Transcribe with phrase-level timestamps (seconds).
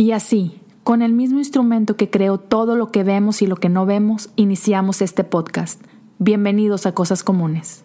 [0.00, 3.68] Y así, con el mismo instrumento que creó todo lo que vemos y lo que
[3.68, 5.78] no vemos, iniciamos este podcast.
[6.18, 7.84] Bienvenidos a Cosas Comunes.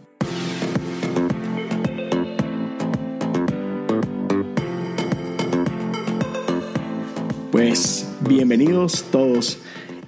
[7.52, 9.58] Pues bienvenidos todos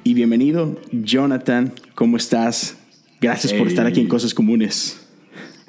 [0.05, 2.77] y bienvenido Jonathan, ¿cómo estás?
[3.19, 5.05] Gracias por estar aquí en Cosas Comunes.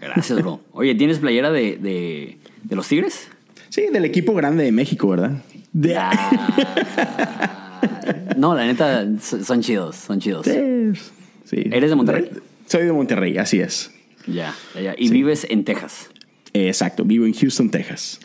[0.01, 0.61] Gracias, bro.
[0.71, 3.27] Oye, ¿tienes playera de, de, de los Tigres?
[3.71, 5.43] Sí, del equipo grande de México, ¿verdad?
[5.79, 5.95] De...
[8.37, 10.45] no, la neta, son chidos, son chidos.
[10.45, 11.67] Sí.
[11.71, 12.31] ¿Eres de Monterrey?
[12.67, 13.93] Soy de Monterrey, así es.
[14.27, 16.11] Ya, ya, Y vives en Texas.
[16.53, 18.19] Exacto, vivo en Houston, Texas.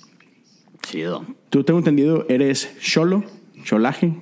[0.82, 1.28] Chido.
[1.52, 3.24] Tú tengo entendido, eres cholo,
[3.64, 4.16] cholaje.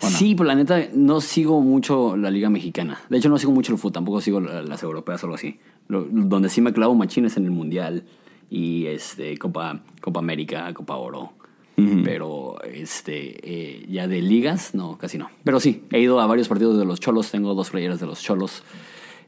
[0.00, 3.02] Sí, pero la neta no sigo mucho la liga mexicana.
[3.08, 5.60] De hecho, no sigo mucho el fútbol, tampoco sigo las europeas o algo así.
[5.88, 8.02] donde sí me clavo machines en el mundial
[8.50, 11.34] y este Copa, Copa América, Copa Oro.
[11.74, 15.30] Pero este eh, ya de ligas, no, casi no.
[15.42, 18.22] Pero sí, he ido a varios partidos de los Cholos, tengo dos playeras de los
[18.22, 18.62] Cholos.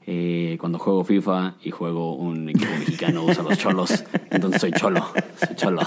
[0.07, 5.03] Eh, cuando juego FIFA y juego un equipo mexicano uso los cholos, entonces soy cholo,
[5.39, 5.81] soy cholo.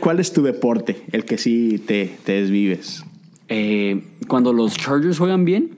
[0.00, 3.04] cuál es tu deporte, el que sí te, te desvives?
[3.48, 5.76] Eh, cuando los Chargers juegan bien,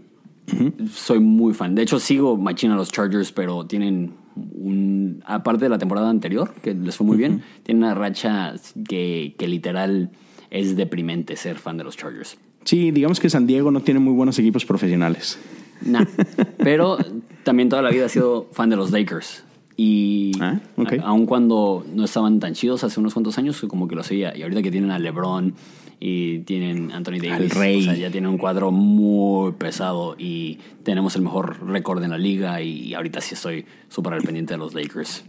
[0.92, 1.74] soy muy fan.
[1.74, 5.22] De hecho, sigo machina los Chargers, pero tienen un.
[5.26, 8.54] Aparte de la temporada anterior, que les fue muy bien, tienen una racha
[8.88, 10.10] que, que literal
[10.50, 12.38] es deprimente ser fan de los Chargers.
[12.64, 15.38] Sí, digamos que San Diego no tiene muy buenos equipos profesionales.
[15.82, 16.00] No,
[16.58, 16.98] pero
[17.42, 19.44] también toda la vida he sido fan de los Lakers.
[19.76, 20.60] Y ah,
[21.02, 24.36] aun cuando no estaban tan chidos hace unos cuantos años, como que lo seguía.
[24.36, 25.54] Y ahorita que tienen a LeBron
[26.00, 27.80] y tienen Anthony Davis, rey.
[27.80, 32.18] O sea, ya tienen un cuadro muy pesado y tenemos el mejor récord en la
[32.18, 32.60] liga.
[32.62, 35.24] Y, ahorita sí estoy súper al pendiente de los Lakers.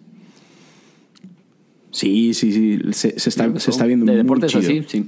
[1.92, 2.80] Sí, sí, sí.
[2.92, 5.06] Se, está, se está viendo De deportes así, sí.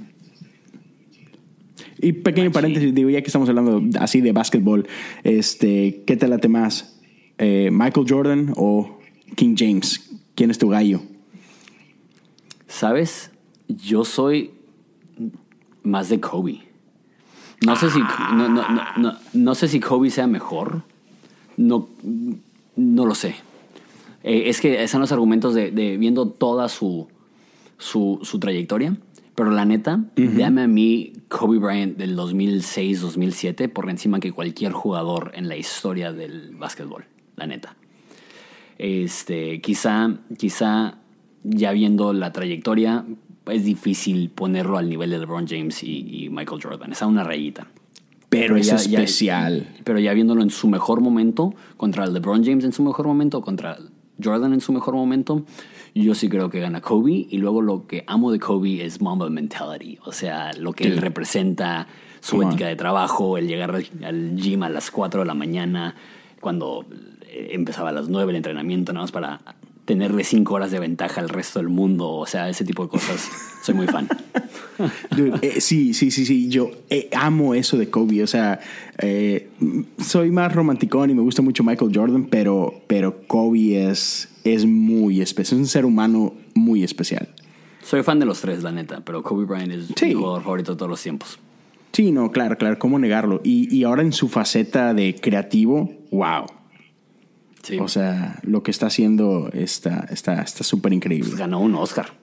[1.99, 4.87] Y pequeño paréntesis, digo, ya que estamos hablando así de básquetbol,
[5.23, 6.99] este, ¿qué te late más?
[7.39, 8.99] Eh, ¿Michael Jordan o
[9.35, 10.11] King James?
[10.35, 11.01] ¿Quién es tu gallo?
[12.67, 13.31] ¿Sabes?
[13.67, 14.51] Yo soy
[15.87, 16.61] más de Kobe.
[17.65, 17.99] No sé si,
[19.33, 20.83] no, sé si Kobe sea mejor.
[21.55, 21.89] No,
[22.75, 23.35] no lo sé.
[24.23, 27.07] Eh, es que están los argumentos de, viendo toda su,
[27.79, 28.95] su, su trayectoria.
[29.33, 35.31] Pero la neta, dame a mí Kobe Bryant del 2006-2007 por encima que cualquier jugador
[35.35, 37.05] en la historia del básquetbol.
[37.35, 37.75] La neta.
[38.79, 40.97] Este, quizá, quizá
[41.43, 43.05] ya viendo la trayectoria,
[43.51, 46.91] es difícil ponerlo al nivel de LeBron James y, Michael Jordan.
[46.91, 47.67] Es a una rayita.
[48.29, 49.73] Pero, es especial.
[49.83, 53.77] pero ya viéndolo en su mejor momento, contra LeBron James en su mejor momento, contra
[54.21, 55.45] Jordan en su mejor momento,
[55.95, 57.27] yo sí creo que gana Kobe.
[57.29, 59.97] Y luego lo que amo de Kobe es Mamba Mentality.
[60.03, 61.87] O sea, lo que él representa,
[62.19, 65.95] su ética de trabajo, el llegar al gym a las 4 de la mañana,
[66.41, 66.85] cuando
[67.27, 69.39] eh, empezaba a las 9 el entrenamiento, nada más para
[69.87, 72.09] tenerle 5 horas de ventaja al resto del mundo.
[72.09, 73.27] O sea, ese tipo de cosas.
[73.63, 74.07] Soy muy fan.
[75.41, 76.49] Eh, sí, sí, sí, sí.
[76.49, 78.21] Yo eh, amo eso de Kobe.
[78.21, 78.59] O sea,
[79.97, 85.21] soy más romanticón y me gusta mucho Michael Jordan, pero, pero Kobe es es muy
[85.21, 85.57] especial.
[85.57, 87.29] Es un ser humano muy especial.
[87.83, 90.77] Soy fan de los tres, la neta, pero Kobe Bryant es mi jugador favorito de
[90.77, 91.39] todos los tiempos.
[91.93, 93.41] Sí, no, claro, claro, ¿cómo negarlo?
[93.43, 96.45] Y, ahora en su faceta de creativo, wow.
[97.67, 97.77] Sí.
[97.79, 101.27] O sea, lo que está haciendo está súper está, está increíble.
[101.27, 102.13] Pues ganó un Oscar.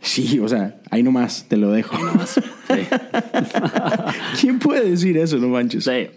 [0.00, 1.94] Sí, o sea, ahí nomás te lo dejo.
[1.94, 2.40] Ahí nomás, sí.
[4.40, 5.84] ¿Quién puede decir eso, no manches?
[5.84, 6.08] Sí,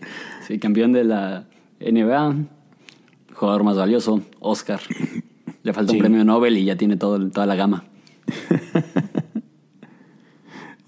[0.48, 1.46] sí, campeón de la
[1.80, 2.36] NBA,
[3.36, 4.80] jugador más valioso, Oscar.
[5.62, 7.84] Le falta un premio Nobel y ya tiene todo, toda la gama.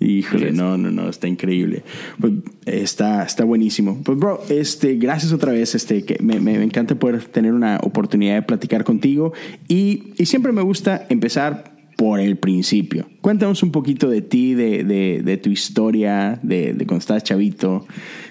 [0.06, 1.84] Híjole, no, no, no, está increíble.
[2.20, 2.34] Pues,
[2.66, 4.02] está, está buenísimo.
[4.04, 5.74] Pues, bro, este, gracias otra vez.
[5.74, 9.34] Este, que me, me, encanta poder tener una oportunidad de platicar contigo.
[9.68, 13.08] Y, y, siempre me gusta empezar por el principio.
[13.22, 17.88] Cuéntanos un poquito de ti, de, de, de tu historia, de, de, cuando estabas chavito.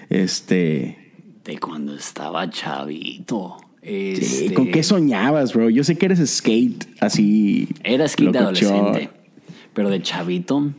[0.09, 0.97] Este.
[1.43, 3.57] De cuando estaba chavito.
[3.81, 5.69] Este, ¿Con qué soñabas, bro?
[5.69, 7.67] Yo sé que eres skate así.
[7.83, 9.09] Era skate adolescente,
[9.73, 10.71] pero de chavito.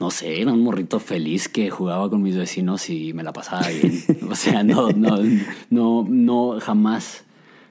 [0.00, 3.68] No sé, era un morrito feliz que jugaba con mis vecinos y me la pasaba
[3.68, 4.02] bien.
[4.30, 5.18] o sea, no, no,
[5.68, 7.24] no, no, jamás,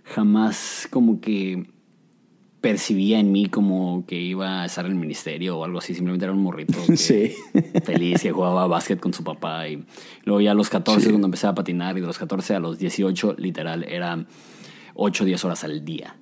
[0.03, 1.65] jamás como que
[2.61, 5.95] percibía en mí como que iba a estar en el ministerio o algo así.
[5.95, 6.77] Simplemente era un morrito
[7.83, 9.67] feliz que jugaba básquet con su papá.
[9.67, 9.83] Y
[10.23, 12.77] luego ya a los 14 cuando empecé a patinar y de los 14 a los
[12.77, 14.23] 18 literal era
[14.93, 16.15] 8 o 10 horas al día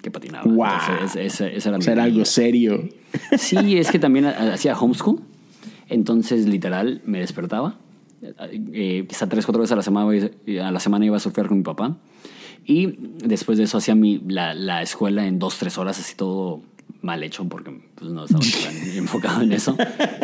[0.00, 0.44] que patinaba.
[0.44, 1.08] Wow.
[1.16, 2.88] ese, era, algo serio.
[3.36, 5.20] Sí, es que también hacía homeschool.
[5.88, 7.76] Entonces, literal, me despertaba.
[8.72, 10.28] Eh, quizá tres, cuatro veces a la, semana,
[10.62, 11.96] a la semana iba a surfear con mi papá.
[12.64, 12.94] Y
[13.24, 16.62] después de eso hacía mi, la, la escuela en dos, tres horas, así todo
[17.00, 19.76] mal hecho porque pues, no estaba tan enfocado en eso.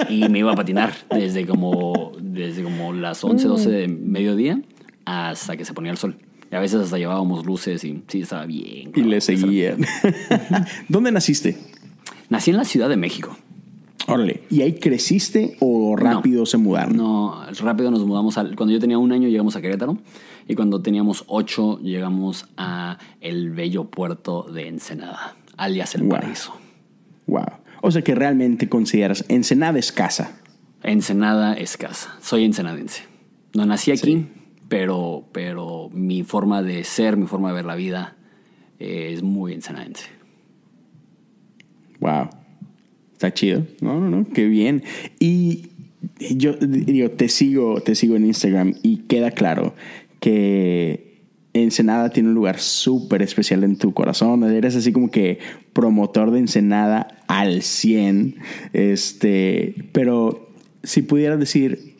[0.08, 4.60] Y me iba a patinar desde como, desde como las 11, 12 de mediodía
[5.04, 6.16] hasta que se ponía el sol.
[6.50, 8.92] Y a veces hasta llevábamos luces y sí, estaba bien.
[8.94, 9.84] Y le seguían.
[10.88, 11.58] ¿Dónde naciste?
[12.28, 13.36] Nací en la Ciudad de México.
[14.06, 16.96] Órale, ¿y ahí creciste o rápido se mudaron?
[16.96, 18.36] No, rápido nos mudamos.
[18.36, 19.96] Al, cuando yo tenía un año llegamos a Querétaro
[20.46, 26.54] y cuando teníamos ocho llegamos a el bello puerto de Ensenada, alias el paraíso.
[27.26, 27.44] Wow.
[27.80, 30.38] O sea que realmente consideras Ensenada es casa.
[30.82, 32.16] Ensenada es casa.
[32.20, 33.04] Soy ensenadense.
[33.54, 34.28] No nací aquí,
[34.68, 38.16] pero, pero mi forma de ser, mi forma de ver la vida
[38.78, 40.08] es muy ensenadense.
[42.00, 42.28] Wow.
[43.24, 43.66] Está chido.
[43.80, 44.28] No, no, no.
[44.28, 44.82] Qué bien.
[45.18, 45.70] Y
[46.36, 49.74] yo digo, te sigo, te sigo en Instagram y queda claro
[50.20, 51.22] que
[51.54, 54.44] Ensenada tiene un lugar súper especial en tu corazón.
[54.44, 55.38] Eres así como que
[55.72, 58.36] promotor de Ensenada al 100.
[58.74, 60.50] Este, pero
[60.82, 61.94] si pudieras decir,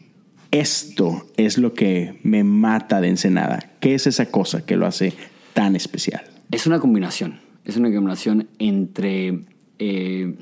[0.51, 5.15] esto es lo que me mata de Ensenada, ¿qué es esa cosa que lo hace
[5.55, 6.23] tan especial?
[6.51, 7.41] Es una combinación.
[7.65, 9.39] Es una combinación entre
[9.79, 10.35] eh,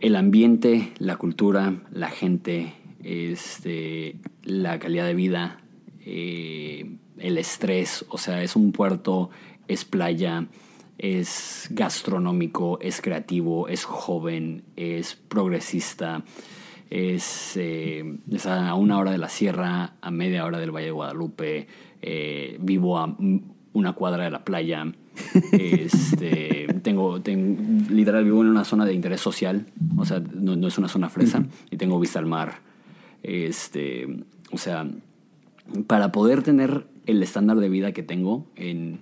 [0.00, 5.60] el ambiente, la cultura, la gente, este, la calidad de vida,
[6.04, 8.04] eh, el estrés.
[8.08, 9.30] O sea, es un puerto,
[9.68, 10.46] es playa,
[10.98, 16.24] es gastronómico, es creativo, es joven, es progresista,
[16.90, 21.66] es, eh, a una hora de la sierra, a media hora del Valle de Guadalupe,
[22.60, 23.16] vivo a
[23.72, 24.86] una cuadra de la playa.
[25.52, 27.60] Este, tengo, tengo,
[27.90, 29.66] literal, vivo en una zona de interés social,
[29.96, 32.60] o sea, no, es una zona fresa, y tengo vista al mar.
[33.22, 34.88] Este, o sea,
[35.86, 39.00] para poder tener el estándar de vida que tengo en,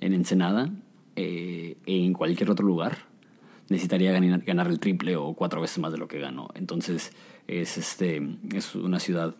[0.00, 0.70] en Ensenada,
[1.16, 2.98] eh, en cualquier otro lugar,
[3.68, 6.48] necesitaría ganar, ganar, el triple o cuatro veces más de lo que gano.
[6.54, 7.12] Entonces,
[7.48, 8.22] es, este,
[8.54, 9.34] es una ciudad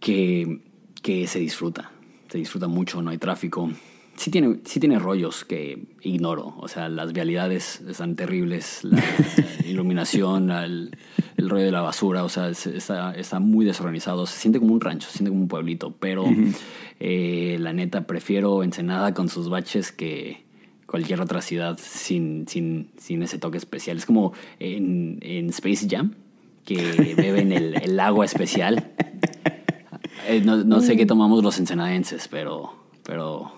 [0.00, 0.60] que,
[1.02, 1.90] que se disfruta,
[2.28, 3.70] se disfruta mucho, no hay tráfico
[4.16, 6.54] sí tiene, sí tiene rollos que ignoro.
[6.58, 9.02] O sea, las vialidades están terribles, la,
[9.66, 10.96] iluminación, el,
[11.38, 14.26] rollo de la basura, o sea, está, está, muy desorganizado.
[14.26, 16.24] Se siente como un rancho, se siente como un pueblito, pero
[17.00, 20.44] eh, la neta prefiero Ensenada con sus baches que
[20.86, 23.98] cualquier otra ciudad sin, sin, sin ese toque especial.
[23.98, 26.14] Es como en, en Space Jam,
[26.64, 28.92] que beben el, el agua especial.
[30.28, 32.72] Eh, no, no sé qué tomamos los ensenadenses, pero,
[33.04, 33.52] pero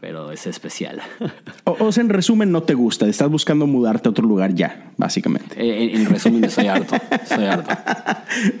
[0.00, 1.00] pero es especial.
[1.64, 5.54] O, sea, en resumen, no te gusta, estás buscando mudarte a otro lugar ya, básicamente.
[5.56, 7.70] Eh, en, resumen, soy harto, soy harto.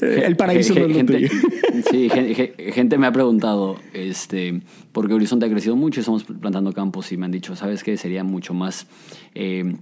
[0.00, 1.28] El paraíso no gente,
[1.90, 4.60] Sí, gente, me ha preguntado, este,
[4.92, 7.96] porque Horizonte ha crecido mucho, estamos plantando campos y me han dicho, ¿sabes qué?
[7.96, 8.86] Sería mucho más
[9.34, 9.74] eh,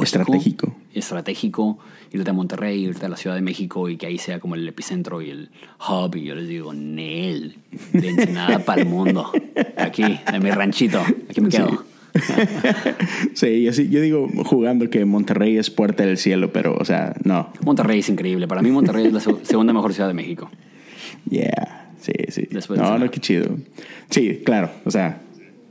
[0.00, 0.76] estratégico.
[0.94, 1.78] Estratégico
[2.12, 4.66] irte a Monterrey, irte a la Ciudad de México y que ahí sea como el
[4.68, 5.50] epicentro y el
[5.88, 6.14] hub.
[6.16, 7.56] Y yo les digo, Nel,
[7.92, 9.30] de Ensenada para el mundo.
[9.76, 11.00] Aquí, en mi ranchito.
[11.28, 11.84] Aquí me quedo.
[13.34, 13.64] Sí.
[13.64, 17.52] yo digo jugando que Monterrey es puerta del cielo, pero, o sea, no.
[17.64, 18.48] Monterrey es increíble.
[18.48, 20.50] Para mí, Monterrey es la segunda mejor ciudad de México.
[21.30, 22.48] Yeah, sí, sí.
[22.76, 23.56] no, no, qué chido.
[24.10, 25.20] Sí, claro, o sea,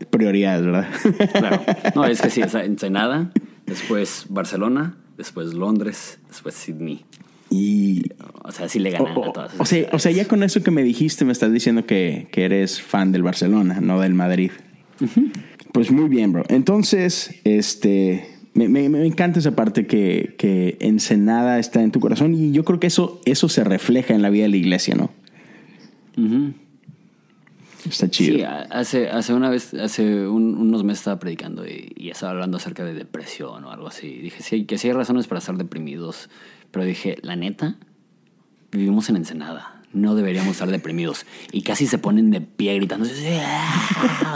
[0.10, 0.88] prioridades, ¿verdad?
[1.34, 1.62] Claro.
[1.96, 3.32] No, es que sí, Ensenada,
[3.65, 7.03] después Barcelona, después Londres, después Sydney.
[7.50, 8.03] Y,
[8.43, 9.51] o sea, sí le ganan a todas.
[9.57, 12.45] O sea, o sea, ya con eso que me dijiste, me estás diciendo que, que
[12.45, 14.51] eres fan del Barcelona, no del Madrid.
[15.71, 16.43] Pues muy bien, bro.
[16.50, 18.27] Entonces, este.
[18.53, 22.65] Me, me, me, encanta esa parte que, que Ensenada está en tu corazón y yo
[22.65, 25.12] creo que eso, eso se refleja en la vida de la iglesia, ¿no?
[27.89, 28.38] Está chido.
[28.38, 32.94] Sí, hace, hace una vez, hace unos meses estaba predicando y, estaba hablando acerca de
[32.94, 34.17] depresión o algo así.
[34.17, 36.29] Dije, sí, que sí hay razones para estar deprimidos,
[36.72, 37.75] pero dije, la neta,
[38.72, 39.74] vivimos en Ensenada.
[39.94, 41.25] No deberíamos estar deprimidos.
[41.51, 43.08] Y casi se ponen de pie gritando.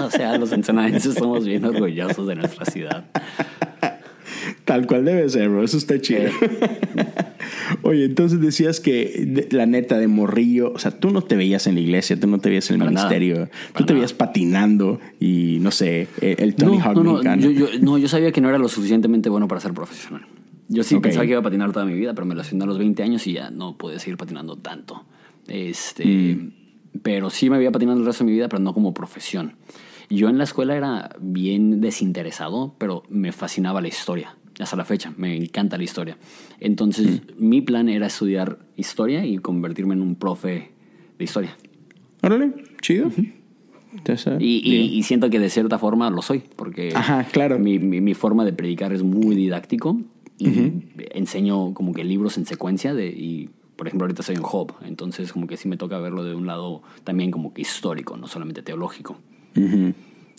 [0.06, 3.06] O sea, los ensenadenses somos bien orgullosos de nuestra ciudad.
[4.66, 5.64] Tal cual debe ser, bro.
[5.64, 6.30] Eso está chido.
[7.82, 11.76] Oye, entonces decías que la neta de morrillo, o sea, tú no te veías en
[11.76, 15.72] la iglesia, tú no te veías en el ministerio, tú te veías patinando y no
[15.72, 19.30] sé, el Tony Hawk no, no, yo, no, yo sabía que no era lo suficientemente
[19.30, 20.26] bueno para ser profesional.
[20.68, 22.66] Yo sí pensaba que iba a patinar toda mi vida, pero me lo hacía a
[22.66, 25.04] los 20 años y ya no pude seguir patinando tanto.
[25.48, 26.54] Este, mm.
[27.02, 29.56] Pero sí me había patinado el resto de mi vida, pero no como profesión.
[30.10, 35.14] Yo en la escuela era bien desinteresado, pero me fascinaba la historia hasta la fecha,
[35.18, 36.18] me encanta la historia.
[36.60, 40.72] Entonces, mi plan era estudiar historia y convertirme en un profe
[41.18, 41.58] de historia.
[42.22, 43.12] Órale, chido.
[44.40, 47.60] Y, y, siento que de cierta forma lo soy, porque Ajá, claro.
[47.60, 50.00] mi, mi, forma de predicar es muy didáctico
[50.38, 50.72] y
[51.12, 55.34] enseño como que libros en secuencia de, y por ejemplo ahorita soy en Job, entonces
[55.34, 58.64] como que sí me toca verlo de un lado también como que histórico, no solamente
[58.64, 59.18] teológico.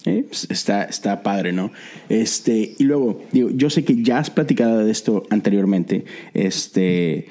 [0.05, 1.71] Eh, está, está padre, ¿no?
[2.09, 6.05] Este, y luego, digo, yo sé que ya has platicado de esto anteriormente,
[6.35, 7.29] este,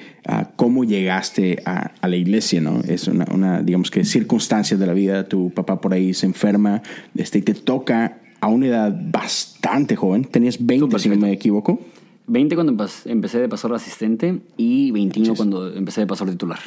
[0.56, 2.80] cómo llegaste a, la iglesia, ¿no?
[2.80, 6.82] Es una, una, digamos que, circunstancias de la vida, tu papá por ahí se enferma,
[7.14, 11.78] este, y te toca a una edad bastante joven, tenías 20, si no me equivoco.
[12.26, 16.58] 20 cuando empecé de pasar asistente y 21 cuando empecé de pasar titular.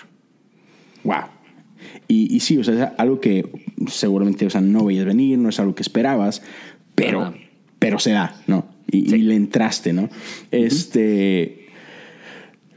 [1.03, 1.34] Wow.
[2.07, 3.49] Y, sí, o sea, es algo que
[3.87, 6.43] seguramente, o sea, no veías venir, no es algo que esperabas,
[6.93, 7.33] pero,
[7.79, 8.67] pero se da, ¿no?
[8.91, 10.09] Y, le entraste, ¿no?
[10.51, 11.67] Este.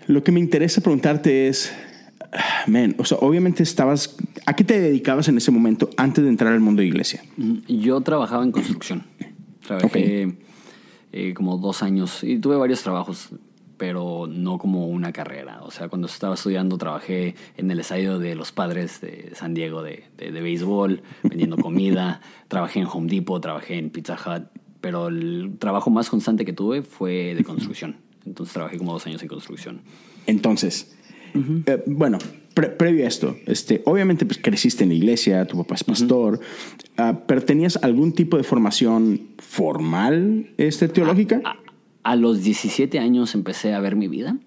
[0.06, 1.72] Lo que me interesa preguntarte es.
[2.66, 4.16] Man, o sea, obviamente estabas.
[4.46, 7.22] ¿A qué te dedicabas en ese momento antes de entrar al mundo de iglesia?
[7.68, 9.04] Yo trabajaba en construcción.
[9.66, 10.34] Trabajé
[11.12, 13.30] eh, como dos años y tuve varios trabajos
[13.78, 15.60] pero no como una carrera.
[15.62, 19.82] O sea, cuando estaba estudiando trabajé en el estadio de los padres de San Diego
[19.82, 24.44] de, de, béisbol, vendiendo comida, trabajé en Home Depot, trabajé en Pizza Hut,
[24.80, 27.96] pero el trabajo más constante que tuve fue de construcción.
[28.26, 29.80] Entonces trabajé como dos años en construcción.
[30.26, 30.94] Entonces,
[31.34, 32.18] eh, bueno,
[32.54, 36.40] previo a esto, este, obviamente pues, creciste en la iglesia, tu papá es pastor,
[36.96, 41.40] ah, pero ¿tenías algún tipo de formación formal este, teológica?
[41.44, 41.67] Ah, ah,
[42.08, 44.38] a los 17 años empecé a ver mi vida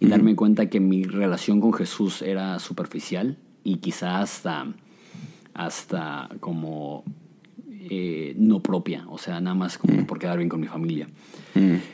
[0.00, 4.68] y darme cuenta que mi relación con Jesús era superficial y quizá hasta,
[5.52, 7.04] hasta como
[7.90, 11.06] eh, no propia, o sea, nada más como por quedar bien con mi familia.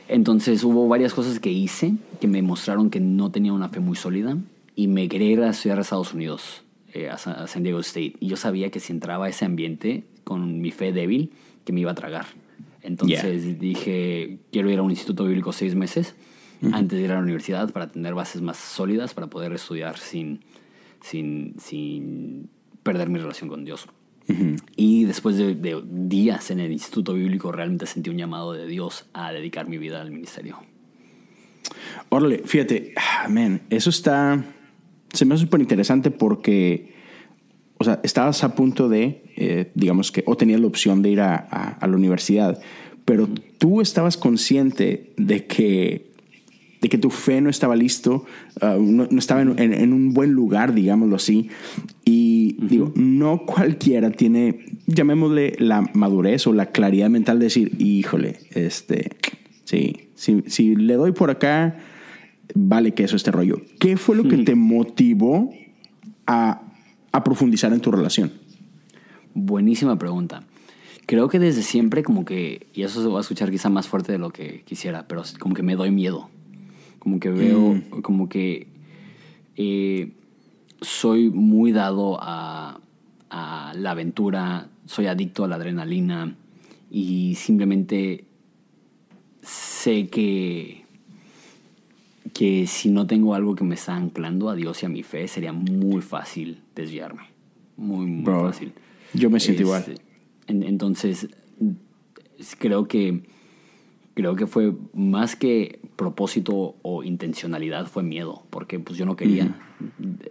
[0.07, 3.97] Entonces hubo varias cosas que hice que me mostraron que no tenía una fe muy
[3.97, 4.37] sólida
[4.77, 6.63] y me quería ir a estudiar a Estados Unidos,
[6.93, 8.13] eh, a San Diego State.
[8.21, 11.31] Y yo sabía que si entraba a ese ambiente con mi fe débil,
[11.65, 12.27] que me iba a tragar.
[12.83, 16.15] Entonces dije, quiero ir a un instituto bíblico seis meses
[16.71, 20.41] antes de ir a la universidad para tener bases más sólidas para poder estudiar sin,
[21.01, 22.49] sin, sin
[22.83, 23.87] perder mi relación con Dios.
[24.77, 29.33] Y después de, días en el instituto bíblico realmente sentí un llamado de Dios a
[29.33, 30.57] dedicar mi vida al ministerio.
[32.09, 32.93] Órale, fíjate,
[33.25, 34.43] amén, eso está,
[35.11, 36.93] se me hace súper interesante porque,
[37.77, 41.21] o sea, estabas a punto de eh, digamos que, o tenías la opción de ir
[41.21, 42.59] a, a, la universidad,
[43.05, 46.11] pero tú estabas consciente de que,
[46.81, 48.25] de que tu fe no estaba listo,
[48.61, 51.49] uh, no, estaba en, en, un buen lugar, digámoslo así.
[52.05, 58.39] Y digo, no cualquiera tiene, llamémosle la madurez o la claridad mental de decir, híjole,
[58.51, 59.11] este,
[59.63, 61.77] sí, si, si le doy por acá,
[62.55, 63.61] vale que eso este rollo.
[63.79, 65.51] ¿Qué fue lo que te motivó
[66.27, 66.61] a,
[67.11, 68.40] a profundizar en tu relación?
[69.33, 70.43] Buenísima pregunta.
[71.05, 74.11] Creo que desde siempre como que, y eso se va a escuchar quizá más fuerte
[74.11, 76.29] de lo que quisiera, pero como que me doy miedo.
[76.99, 78.01] Como que veo, mm.
[78.01, 78.67] como que
[79.57, 80.11] eh,
[80.81, 82.79] soy muy dado a,
[83.29, 86.35] a la aventura, soy adicto a la adrenalina
[86.89, 88.25] y simplemente
[89.41, 90.83] sé que,
[92.33, 95.27] que si no tengo algo que me está anclando a Dios y a mi fe,
[95.27, 97.23] sería muy fácil desviarme.
[97.77, 98.73] Muy, muy fácil.
[99.13, 99.99] Yo me siento igual.
[100.47, 101.27] Entonces,
[102.57, 103.23] creo que,
[104.13, 109.59] creo que fue más que propósito o intencionalidad, fue miedo, porque pues yo no quería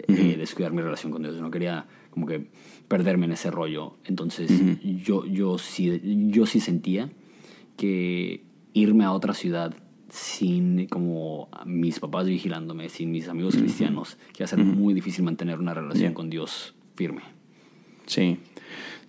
[0.09, 2.49] eh, descuidar mi relación con Dios, yo no quería como que
[2.89, 3.97] perderme en ese rollo.
[4.05, 4.51] Entonces,
[5.05, 7.11] yo, yo, sí, yo sí sentía
[7.77, 9.75] que irme a otra ciudad
[10.11, 15.25] sin como mis papás vigilándome, sin mis amigos cristianos, que iba a ser muy difícil
[15.25, 17.23] mantener una relación con Dios firme.
[18.07, 18.39] Sí.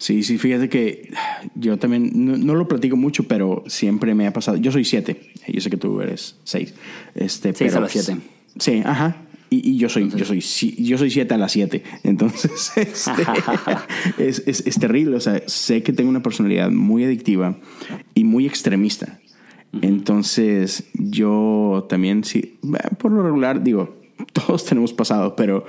[0.01, 1.13] Sí, sí, fíjate que
[1.53, 4.57] yo también no, lo platico mucho, pero siempre me ha pasado.
[4.57, 6.73] Yo soy siete, yo sé que tú eres seis.
[7.13, 8.17] Este, seis a las siete.
[8.57, 9.17] Sí, ajá.
[9.51, 11.83] Y, yo soy, yo soy, yo soy siete a las siete.
[12.01, 13.27] Entonces, este,
[14.17, 15.17] es, es, es, terrible.
[15.17, 17.59] O sea, sé que tengo una personalidad muy adictiva
[18.15, 19.19] y muy extremista.
[19.83, 22.57] Entonces, yo también, sí,
[22.97, 24.01] por lo regular, digo,
[24.33, 25.63] todos tenemos pasado, pero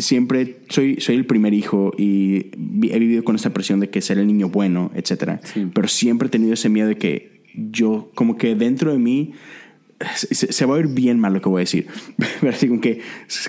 [0.00, 2.46] siempre soy, soy el primer hijo y
[2.90, 5.40] he vivido con esta presión de que ser el niño bueno, etc.
[5.72, 9.32] Pero siempre he tenido ese miedo de que yo, como que dentro de mí,
[10.14, 11.86] se, va a oír bien mal lo que voy a decir.
[12.40, 13.00] Pero así como que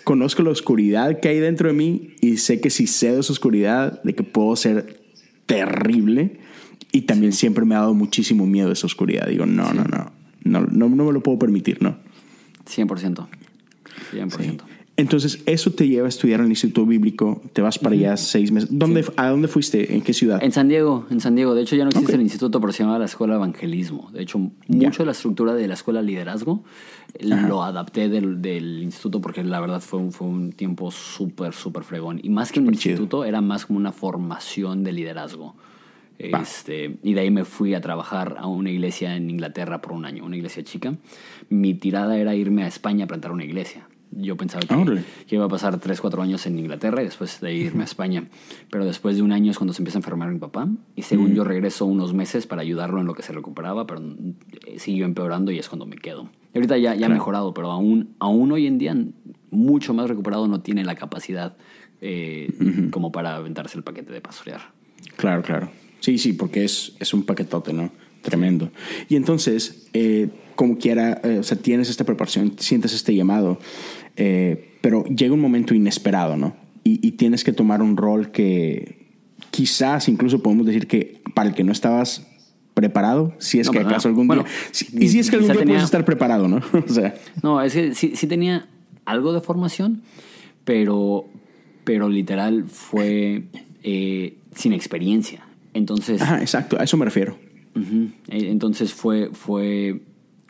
[0.04, 4.02] conozco la oscuridad que hay dentro de mí y sé que si cedo esa oscuridad,
[4.04, 5.02] de que puedo ser
[5.46, 6.40] terrible.
[6.92, 9.28] Y también siempre me ha dado muchísimo miedo esa oscuridad.
[9.28, 10.12] Digo, no, no, no.
[10.44, 11.98] no, no, no me lo puedo permitir, ¿no?
[12.66, 13.28] 100%.
[14.12, 14.69] 100%.
[15.00, 18.52] Entonces, eso te lleva a estudiar en el Instituto Bíblico, te vas para allá seis
[18.52, 18.70] meses.
[18.70, 19.96] ¿Dónde, ¿A dónde fuiste?
[19.96, 20.44] ¿En qué ciudad?
[20.44, 21.56] En San Diego, en San Diego.
[21.56, 24.10] De hecho, ya no existe el instituto, pero se llamaba la Escuela de Evangelismo.
[24.12, 26.64] De hecho, mucho de la estructura de la Escuela de Liderazgo
[27.20, 31.84] lo adapté del, del, instituto porque la verdad fue un, fue un tiempo súper, súper
[31.84, 32.20] fregón.
[32.22, 35.56] Y más que un instituto, era más como una formación de liderazgo.
[36.20, 40.04] Este, y de ahí me fui a trabajar a una iglesia en Inglaterra por un
[40.04, 40.96] año, una iglesia chica.
[41.48, 43.88] Mi tirada era irme a España a plantar una iglesia.
[44.12, 47.84] Yo pensaba que, iba a pasar 3, 4 años en Inglaterra y después de irme
[47.84, 48.28] a España.
[48.72, 50.68] Pero después de un año es cuando se empieza a enfermar mi papá.
[50.96, 54.02] Y según yo regreso unos meses para ayudarlo en lo que se recuperaba, pero
[54.66, 56.30] eh, siguió empeorando y es cuando me quedo.
[56.54, 58.98] Y ahorita ya, ya ha mejorado, pero aún, aún hoy en día,
[59.52, 61.56] mucho más recuperado, no tiene la capacidad
[62.02, 62.52] eh,
[62.92, 64.72] como para aventarse el paquete de pastorear.
[65.18, 65.70] Claro, claro.
[66.00, 67.92] Sí, sí, porque es, es un paquetote, ¿no?
[68.22, 68.72] Tremendo.
[69.08, 73.60] Y entonces, eh, como quiera, o sea, tienes esta preparación, sientes este llamado.
[74.22, 76.54] Eh, pero llega un momento inesperado, ¿no?
[76.84, 79.06] Y, tienes que tomar un rol que
[79.52, 82.28] quizás incluso podemos decir que para el que no estabas
[82.74, 84.44] preparado, si es que acaso algún día...
[84.72, 86.62] y si es que algún día puedes estar preparado, ¿no?
[86.74, 87.14] o sea.
[87.44, 88.68] No, es que sí, sí, tenía
[89.06, 90.02] algo de formación,
[90.64, 91.28] pero,
[91.84, 93.44] pero literal fue
[93.84, 95.46] eh, sin experiencia.
[95.76, 96.22] Entonces...
[96.22, 97.38] Ajá, exacto, a eso me refiero.
[98.30, 100.02] Entonces fue, fue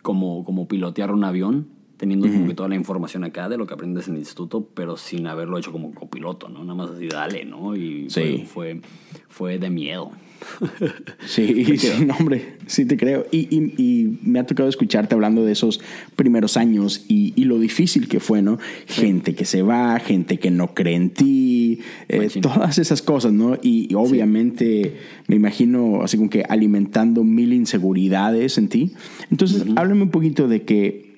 [0.01, 3.73] como, como pilotear un avión teniendo como que toda la información acá de lo que
[3.73, 6.63] aprendes en el instituto, pero sin haberlo hecho como copiloto, ¿no?
[6.63, 7.75] Nada más así, dale, ¿no?
[7.75, 8.07] Y
[8.45, 8.79] fue,
[9.27, 10.11] fue, de miedo.
[11.25, 13.25] Sí, sí, hombre, sí te creo.
[13.29, 15.81] Y, y, me ha tocado escucharte hablando de esos
[16.15, 18.57] primeros años y, y lo difícil que fue, ¿no?
[18.87, 23.57] Gente que se va, gente que no cree en ti, eh, todas esas cosas, ¿no?
[23.61, 24.95] Y, obviamente
[25.27, 28.93] me imagino así como que alimentando mil inseguridades en ti.
[29.29, 31.08] Entonces, háblame un poquito de que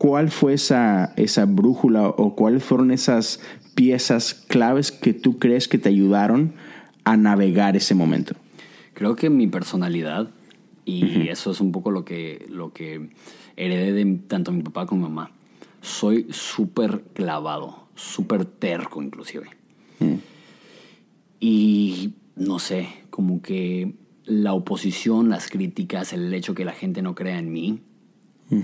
[0.00, 3.38] ¿cuál fue esa, esa brújula o cuáles fueron esas
[3.74, 6.54] piezas claves que tú crees que te ayudaron
[7.04, 8.34] a navegar ese momento?
[8.94, 10.30] Creo que mi personalidad,
[10.86, 13.10] y eso es un poco lo que, lo que
[13.56, 15.32] heredé de tanto mi papá como mi mamá,
[15.82, 19.50] soy súper clavado, súper terco inclusive.
[19.98, 20.14] Mm.
[21.40, 27.14] Y no sé, como que la oposición, las críticas, el hecho que la gente no
[27.14, 27.80] crea en mí,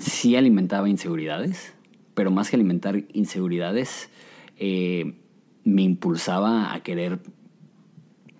[0.01, 1.75] sí alimentaba inseguridades,
[2.15, 4.11] pero más que alimentar inseguridades,
[4.59, 5.15] eh,
[5.65, 7.21] me impulsaba a querer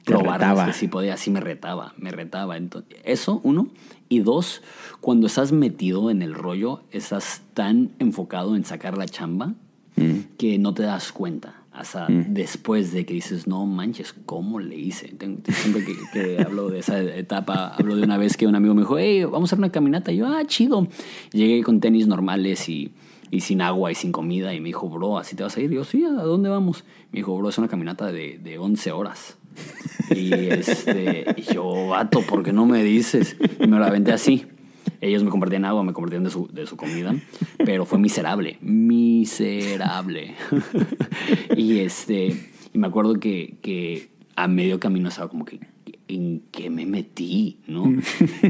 [0.05, 2.57] probar que si podía, así me retaba, me retaba.
[2.57, 3.69] Entonces, eso, uno.
[4.09, 4.63] Y dos,
[5.01, 9.55] cuando estás metido en el rollo, estás tan enfocado en sacar la chamba
[9.97, 10.37] mm.
[10.39, 12.33] que no te das cuenta hasta mm.
[12.33, 15.15] después de que dices, no manches, ¿cómo le hice?
[15.51, 18.99] Siempre que, hablo de esa etapa, hablo de una vez que un amigo me dijo,
[18.99, 20.11] hey, vamos a hacer una caminata.
[20.11, 20.89] Y yo, ah, chido.
[21.33, 22.93] Llegué con tenis normales y,
[23.31, 24.55] y, sin agua y sin comida.
[24.55, 25.71] Y me dijo, bro, ¿así te vas a ir?
[25.71, 26.85] Y yo, sí, ¿a dónde vamos?
[27.13, 29.37] Me dijo, bro, es una caminata de, de 11 horas.
[30.11, 33.37] Y, este, y yo, vato, ¿por qué no me dices?
[33.61, 34.47] Y me la aventé así.
[35.01, 37.15] Ellos me compartían agua, me compartían de su, de su comida,
[37.65, 40.35] pero fue miserable, miserable.
[41.57, 45.61] y este, y me acuerdo que, que a medio camino estaba como que,
[46.09, 47.59] ¿en qué me metí?
[47.67, 47.93] ¿no?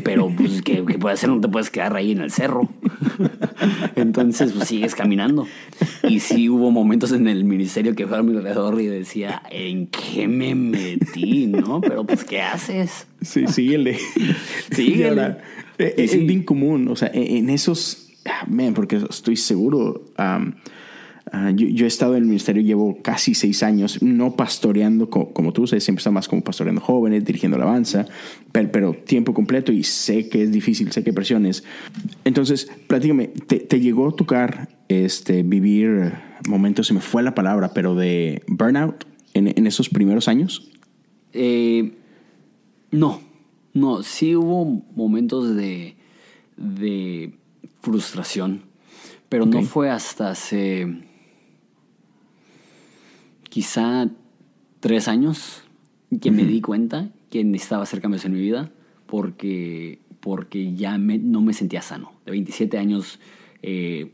[0.05, 1.31] Pero, pues, ¿qué, ¿qué puedes hacer?
[1.31, 2.69] No te puedes quedar ahí en el cerro.
[3.97, 5.47] Entonces, pues sigues caminando.
[6.03, 9.87] Y sí hubo momentos en el ministerio que fue a mi alrededor y decía, ¿en
[9.87, 11.47] qué me metí?
[11.47, 11.81] ¿No?
[11.81, 13.07] Pero, pues, ¿qué haces?
[13.23, 13.99] Sí, síguele.
[14.71, 15.23] Síguele.
[15.23, 15.37] Eh,
[15.79, 20.41] es, bien común, o sea, en, esos, ah, man, porque estoy seguro, ah,
[21.55, 25.81] yo, he estado en el ministerio, llevo casi seis años, no pastoreando como, tú, sé,
[25.81, 28.07] siempre está más como pastoreando jóvenes, dirigiendo alabanza,
[28.53, 31.65] pero, pero, tiempo completo y sé que es difícil, sé que presiones.
[32.25, 36.13] Entonces, platícame, ¿te, llegó a tocar este, vivir
[36.49, 40.71] momentos, se me fue la palabra, pero de burnout en, en esos primeros años?
[41.33, 41.93] Eh,
[42.93, 43.21] no,
[43.77, 45.97] no, sí hubo momentos de,
[46.57, 47.35] de
[47.83, 48.63] frustración,
[49.29, 51.03] pero no fue hasta hace
[53.51, 54.09] quizá
[54.81, 55.63] tres años
[56.21, 58.71] que me di cuenta que necesitaba hacer cambios en mi vida
[59.07, 62.13] porque, porque ya no me sentía sano.
[62.25, 63.19] De 27 años
[63.63, 64.13] eh,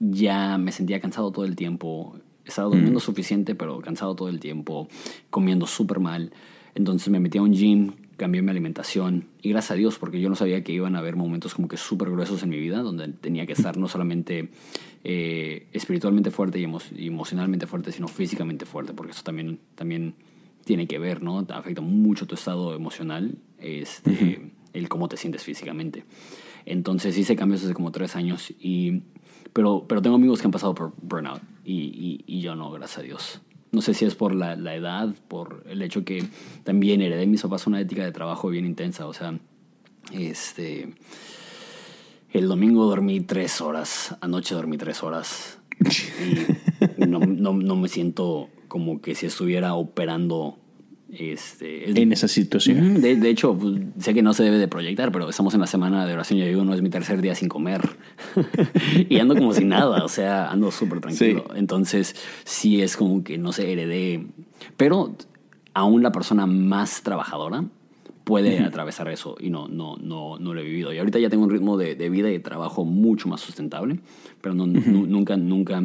[0.00, 2.16] ya me sentía cansado todo el tiempo.
[2.44, 4.88] Estaba durmiendo suficiente, pero cansado todo el tiempo,
[5.30, 6.32] comiendo súper mal.
[6.74, 10.28] Entonces me metí a un gym cambié mi alimentación y gracias a Dios porque yo
[10.28, 13.08] no sabía que iban a haber momentos como que súper gruesos en mi vida donde
[13.08, 14.50] tenía que estar no solamente
[15.02, 16.64] eh, espiritualmente fuerte y,
[17.06, 20.14] emocionalmente fuerte sino físicamente fuerte porque eso también, también
[20.64, 21.46] tiene que ver, ¿no?
[21.50, 26.04] Afecta mucho tu estado emocional, este, el cómo te sientes físicamente.
[26.66, 28.52] Entonces hice cambios hace como tres años.
[28.58, 29.02] Y,
[29.52, 33.02] pero, pero tengo amigos que han pasado por burnout y, y, yo no, gracias a
[33.02, 33.40] Dios.
[33.74, 36.24] No sé si es por la, la, edad, por el hecho que
[36.62, 39.06] también heredé mis papás una ética de trabajo bien intensa.
[39.06, 39.38] O sea,
[40.12, 40.94] este...
[42.32, 45.58] El domingo dormí tres horas, anoche dormí tres horas.
[46.98, 50.58] Y no, no, no me siento como que si estuviera operando
[51.18, 53.00] este, en esa situación.
[53.00, 56.06] De, hecho, pues, sé que no se debe de proyectar, pero estamos en la semana
[56.06, 56.38] de oración.
[56.38, 57.82] Yo digo, no es mi tercer día sin comer.
[59.08, 61.46] y ando como sin nada, o sea, ando súper tranquilo.
[61.54, 64.26] Entonces, sí es como que no se heredé.
[64.76, 65.16] Pero
[65.74, 67.64] aún la persona más trabajadora
[68.24, 70.92] puede atravesar eso y no, no, no, no lo he vivido.
[70.92, 74.00] Y ahorita ya tengo un ritmo de, vida y de trabajo mucho más sustentable,
[74.40, 75.82] pero no, nunca, nunca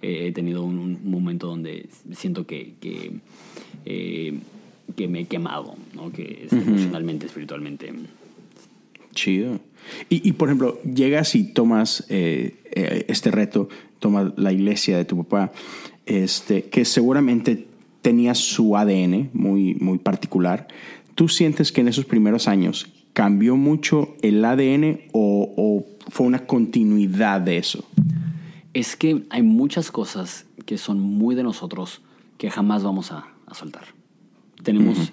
[0.00, 3.20] he tenido un, momento donde siento que, que
[3.84, 4.38] eh,
[4.96, 6.12] que me he quemado, ¿no?
[6.12, 7.92] Que es emocionalmente, espiritualmente.
[9.14, 9.60] Chido.
[10.08, 13.68] Y, y, por ejemplo, llegas y tomas eh, eh, este reto,
[13.98, 15.52] tomas la iglesia de tu papá,
[16.06, 17.66] este, que seguramente
[18.02, 20.68] tenía su ADN muy, muy particular.
[21.14, 26.46] ¿Tú sientes que en esos primeros años cambió mucho el ADN o, o fue una
[26.46, 27.84] continuidad de eso?
[28.74, 32.02] Es que hay muchas cosas que son muy de nosotros
[32.38, 33.93] que jamás vamos a, a soltar.
[34.64, 35.12] Tenemos,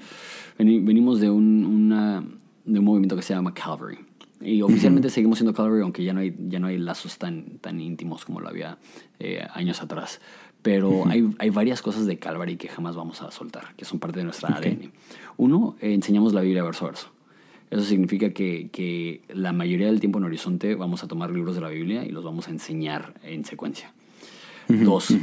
[0.57, 2.23] venimos de un, una,
[2.65, 3.99] de un movimiento que se llama Calvary.
[4.41, 7.79] Y oficialmente seguimos siendo Calvary, aunque ya no hay, ya no hay lazos tan, tan
[7.79, 8.79] íntimos como lo había
[9.19, 10.19] eh, años atrás.
[10.63, 14.19] Pero hay, hay, varias cosas de Calvary que jamás vamos a soltar, que son parte
[14.19, 14.91] de nuestra ADN.
[15.37, 17.07] Uno, eh, enseñamos la Biblia verso a verso.
[17.71, 21.61] Eso significa que, que, la mayoría del tiempo en Horizonte vamos a tomar libros de
[21.61, 23.93] la Biblia y los vamos a enseñar en secuencia.
[24.67, 25.13] Dos,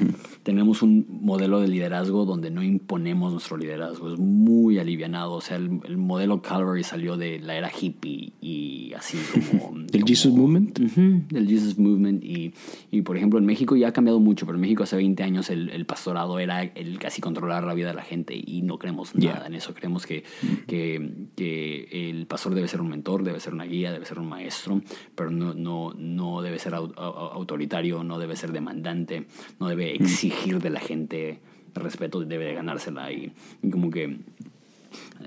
[0.42, 5.34] tenemos un modelo de liderazgo donde no imponemos nuestro liderazgo, es muy alivianado.
[5.34, 9.18] O sea, el, modelo Calvary salió de la era hippie y así
[9.50, 9.78] como.
[9.78, 10.78] ¿Del Jesus Movement?
[10.78, 12.24] del Jesus Movement.
[12.24, 12.54] Y,
[12.90, 15.50] y, por ejemplo, en México ya ha cambiado mucho, pero en México hace 20 años
[15.50, 19.14] el, el pastorado era el casi controlar la vida de la gente y no creemos
[19.14, 19.74] nada en eso.
[19.74, 20.24] Creemos que,
[20.66, 24.28] que, que, el pastor debe ser un mentor, debe ser una guía, debe ser un
[24.28, 24.80] maestro,
[25.14, 29.26] pero no, no, no debe ser autoritario, no debe ser demandante
[29.58, 31.40] no debe exigir de la gente
[31.78, 33.32] respeto, debe de ganársela y,
[33.70, 34.18] como que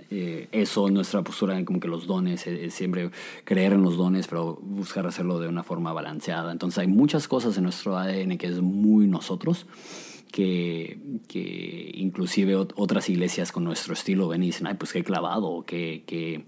[0.09, 3.11] eh, eso, nuestra postura, como que los dones, es, siempre
[3.43, 6.51] creer en los dones, pero buscar hacerlo de una forma balanceada.
[6.51, 9.67] Entonces hay muchas cosas en nuestro ADN que es muy nosotros,
[10.31, 15.65] que, que inclusive otras iglesias con nuestro estilo ven y dicen, ay, pues qué clavado,
[15.65, 16.45] qué, qué,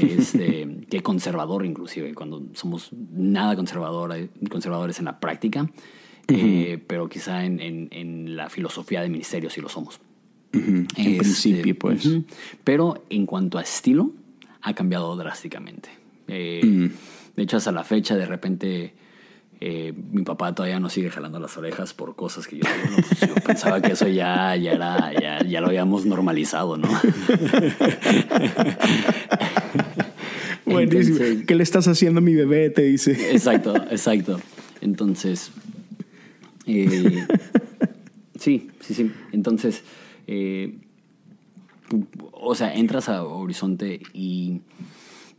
[0.00, 4.16] este, qué conservador inclusive, cuando somos nada conservador,
[4.50, 5.70] conservadores en la práctica
[6.30, 10.00] eh, pero quizá en, en, la filosofía de ministerio sí lo somos.
[10.52, 12.08] En este, principio, pues.
[12.64, 14.12] Pero en cuanto a estilo,
[14.62, 15.90] ha cambiado drásticamente.
[16.28, 16.90] Eh,
[17.36, 18.94] de hecho, hasta la fecha, de repente,
[19.60, 22.62] eh, mi papá todavía nos sigue jalando las orejas por cosas que yo,
[22.94, 26.88] pues, yo pensaba que eso ya, ya, era, ya, ya lo habíamos normalizado, ¿no?
[30.64, 31.18] Buenísimo.
[31.46, 32.70] ¿Qué le estás haciendo a mi bebé?
[32.70, 33.32] Te dice.
[33.32, 34.40] Exacto, exacto.
[34.80, 35.52] Entonces,
[36.66, 37.26] eh,
[38.38, 39.10] sí, sí, sí.
[39.32, 39.82] Entonces,
[40.26, 40.78] eh,
[42.32, 44.60] o sea, entras a Horizonte y,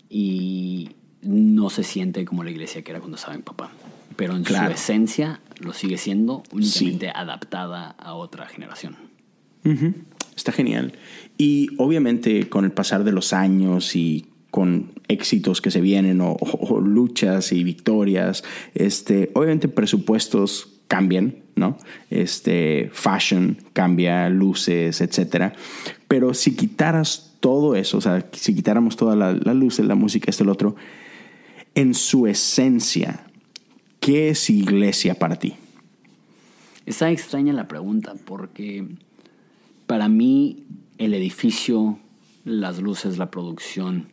[0.09, 0.89] y
[1.21, 3.71] no se siente como la iglesia que era cuando estaba mi papá.
[4.15, 8.95] Pero en su esencia lo sigue siendo únicamente adaptada a otra generación.
[10.35, 10.93] Está genial.
[11.37, 16.33] Y obviamente con el pasar de los años y con éxitos que se vienen o,
[16.33, 18.43] o luchas y victorias,
[18.75, 21.77] este, obviamente presupuestos cambian, ¿no?
[22.09, 25.53] Este, fashion cambia, luces, etcétera.
[26.09, 30.29] Pero si quitaras todo eso, o sea, si quitáramos todas las la luces, la música,
[30.29, 30.75] esto, el otro,
[31.75, 33.23] en su esencia,
[34.01, 35.53] ¿qué es iglesia para ti?
[36.85, 38.85] Está extraña la pregunta porque
[39.87, 40.65] para mí
[40.97, 41.99] el edificio,
[42.43, 44.09] las luces, la producción,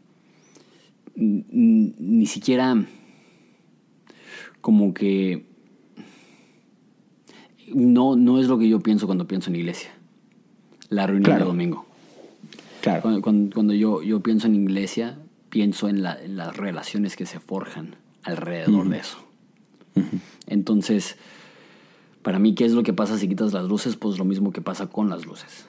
[1.17, 2.77] ni siquiera
[4.61, 5.48] como que
[7.75, 9.91] no, no es lo que yo pienso cuando pienso en iglesia.
[10.89, 11.87] La reunión de domingo.
[12.81, 13.21] Claro.
[13.23, 15.19] Cuando, yo, yo pienso en iglesia,
[15.51, 19.19] pienso en, las relaciones que se forjan alrededor de eso.
[20.47, 21.17] Entonces,
[22.23, 23.97] para mí, ¿qué es lo que pasa si quitas las luces?
[23.97, 25.67] Pues lo mismo que pasa con las luces.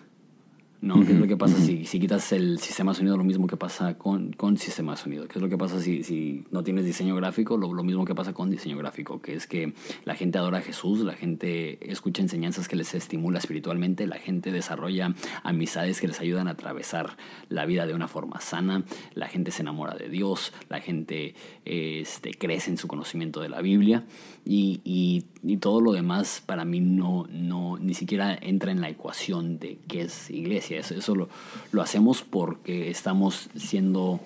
[0.82, 1.06] ¿No?
[1.06, 3.18] ¿Qué es lo que pasa si, si, quitas el sistema de sonido?
[3.18, 5.28] Lo mismo que pasa con, con sistema de sonido.
[5.28, 7.58] ¿Qué es lo que pasa si, si no tienes diseño gráfico?
[7.58, 9.74] Lo, lo, mismo que pasa con diseño gráfico, que es que
[10.06, 14.54] la gente adora a Jesús, la gente escucha enseñanzas que les estimula espiritualmente, la gente
[14.54, 15.13] desarrolla
[15.44, 17.18] amistades que les ayudan a atravesar
[17.50, 22.32] la vida de una forma sana, la gente se enamora de Dios, la gente este,
[22.32, 24.06] crece en su conocimiento de la Biblia
[24.46, 28.89] y, y, y todo lo demás para mí no, no, ni siquiera entra en la
[28.89, 31.29] ecuación de qué es iglesia eso, lo,
[31.71, 34.19] lo, hacemos porque estamos siendo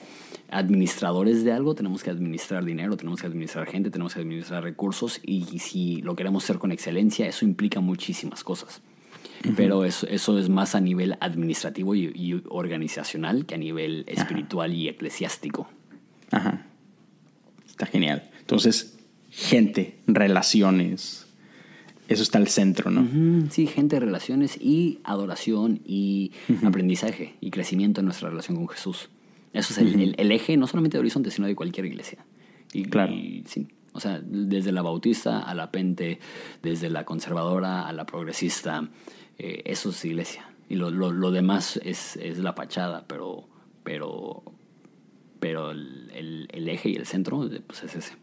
[0.49, 5.19] administradores de algo, tenemos que administrar dinero, tenemos que administrar gente, tenemos que administrar recursos
[5.23, 8.81] y, si lo queremos hacer con excelencia, eso implica muchísimas cosas.
[9.57, 14.87] Pero eso, eso es más a nivel administrativo y, organizacional que a nivel espiritual y
[14.87, 15.67] eclesiástico.
[16.31, 16.65] Ajá.
[17.67, 18.29] Está genial.
[18.39, 18.97] Entonces,
[19.31, 21.27] gente, relaciones,
[22.13, 23.49] eso está al centro, ¿no?
[23.49, 26.31] Sí, gente, relaciones y adoración y
[26.65, 29.09] aprendizaje y crecimiento en nuestra relación con Jesús.
[29.53, 32.25] Eso es el, eje no solamente de Horizonte, sino de cualquier iglesia.
[32.73, 33.13] Y, claro.
[33.45, 36.19] sí, o sea, desde la bautista a la pente,
[36.63, 38.89] desde la conservadora a la progresista,
[39.37, 40.49] eh, eso es iglesia.
[40.69, 43.47] Y lo, lo, demás es, es, la fachada, pero,
[43.83, 44.43] pero,
[45.39, 48.22] pero el, el eje y el centro pues es ese.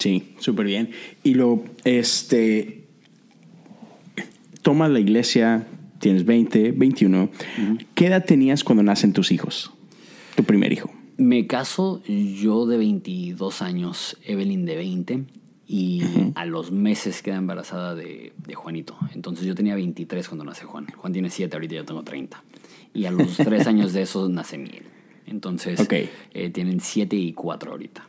[0.00, 0.90] Sí, súper bien.
[1.22, 2.84] Y lo, este,
[4.62, 5.66] tomas la iglesia,
[5.98, 7.28] tienes 20, 21.
[7.94, 9.72] ¿Qué edad tenías cuando nacen tus hijos?
[10.36, 10.90] Tu primer hijo.
[11.18, 15.24] Me caso yo de 22 años, Evelyn de 20,
[15.68, 16.02] y
[16.34, 18.96] a los meses queda embarazada de, de, Juanito.
[19.14, 20.86] Entonces yo tenía 23 cuando nace Juan.
[20.96, 22.42] Juan tiene 7, ahorita yo tengo 30.
[22.94, 24.84] Y a los 3 años de eso nace Miel.
[25.26, 25.86] Entonces
[26.32, 28.08] eh, tienen 7 y 4 ahorita.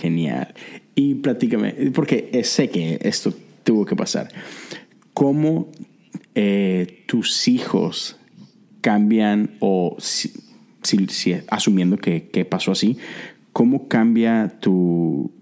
[0.00, 0.54] Genial.
[0.94, 4.28] Y platícame, porque sé que esto tuvo que pasar.
[5.12, 5.68] ¿Cómo
[6.34, 8.16] eh, tus hijos
[8.80, 10.32] cambian o si,
[11.48, 12.98] asumiendo que, que, pasó así,
[13.52, 15.32] cómo cambia tu,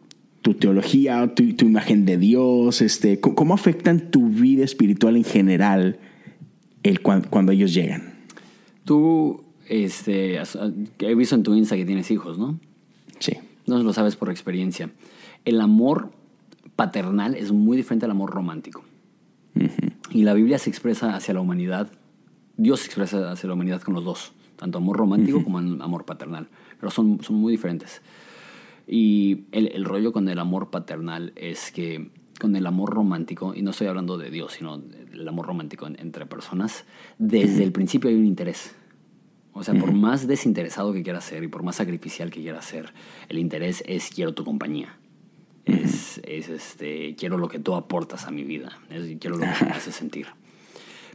[0.42, 2.80] tu teología, tu, tu, imagen de Dios?
[2.80, 5.98] Este, ¿Cómo afectan tu vida espiritual en general
[6.82, 8.14] el, cuando, cuando ellos llegan?
[8.84, 10.38] Tú, este,
[10.98, 12.58] he visto en tu Insta que tienes hijos, ¿no?
[13.18, 13.34] Sí
[13.72, 14.90] no lo sabes por experiencia.
[15.44, 16.10] El amor
[16.76, 18.84] paternal es muy diferente al amor romántico.
[20.10, 21.90] Y la Biblia se expresa hacia la humanidad,
[22.56, 26.48] Dios se expresa hacia la humanidad con los dos, tanto amor romántico como amor paternal,
[26.78, 28.02] pero son, son muy diferentes.
[28.86, 33.62] Y el, el, rollo con el amor paternal es que con el amor romántico, y
[33.62, 34.82] no estoy hablando de Dios, sino
[35.12, 36.84] el amor romántico entre personas,
[37.18, 38.74] desde el principio hay un interés.
[39.54, 42.92] O sea, por más desinteresado que quiera ser y por más sacrificial que quiera ser,
[43.28, 44.96] el interés es quiero tu compañía.
[45.66, 48.78] es, es, este, quiero lo que tú aportas a mi vida.
[48.90, 50.26] Es, quiero lo que me hace sentir.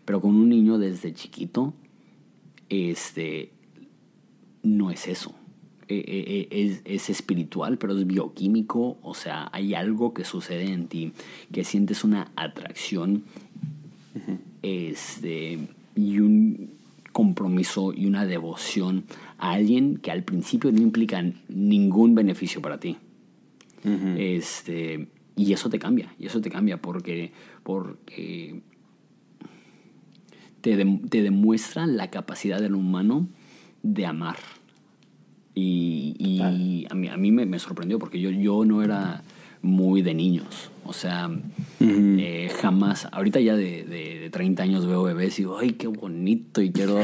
[0.06, 1.74] Pero con un niño desde chiquito,
[2.70, 3.52] este,
[4.64, 5.34] no es eso.
[5.90, 8.98] E, e, e, es, es, espiritual, pero es bioquímico.
[9.02, 11.14] O sea, hay algo que sucede en ti
[11.52, 13.24] que sientes una atracción
[14.62, 15.60] este,
[15.96, 16.72] y un
[17.18, 19.06] compromiso y una devoción
[19.40, 22.96] a alguien que al principio no implica ningún beneficio para ti.
[23.84, 27.32] este, y eso te cambia, y eso te cambia porque,
[27.64, 28.62] porque
[30.62, 33.28] te, te demuestra la capacidad del humano
[33.82, 34.38] de amar.
[35.56, 39.24] Y, a mí, a mí me, me, sorprendió porque yo, yo no era
[39.62, 40.72] muy de niños.
[40.86, 41.30] O sea,
[41.82, 46.62] eh, jamás, ahorita ya de, de, 30 años veo bebés y digo, ay, qué bonito
[46.62, 46.98] y quiero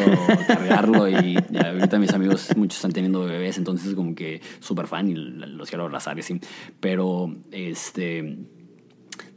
[0.48, 1.10] cargarlo.
[1.10, 5.70] Y ahorita mis amigos, muchos están teniendo bebés, entonces como que súper fan y los
[5.70, 6.40] quiero abrazar y así.
[6.80, 8.38] Pero, este,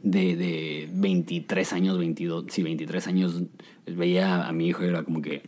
[0.01, 3.43] de, de 23 años, 22, sí, 23 años,
[3.85, 5.43] veía a mi hijo y era como que,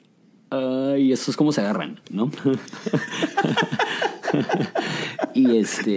[0.49, 2.29] ay, eso es como se agarran, ¿no?
[5.33, 5.95] y este...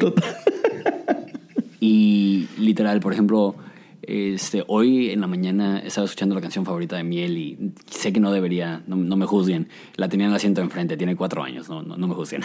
[1.84, 3.56] Y literal, por ejemplo,
[4.02, 8.20] este, hoy en la mañana estaba escuchando la canción favorita de Miel y sé que
[8.20, 9.68] no debería, no, me juzguen.
[9.96, 12.44] La tenía en el asiento enfrente, tiene cuatro años, no, no, me juzguen.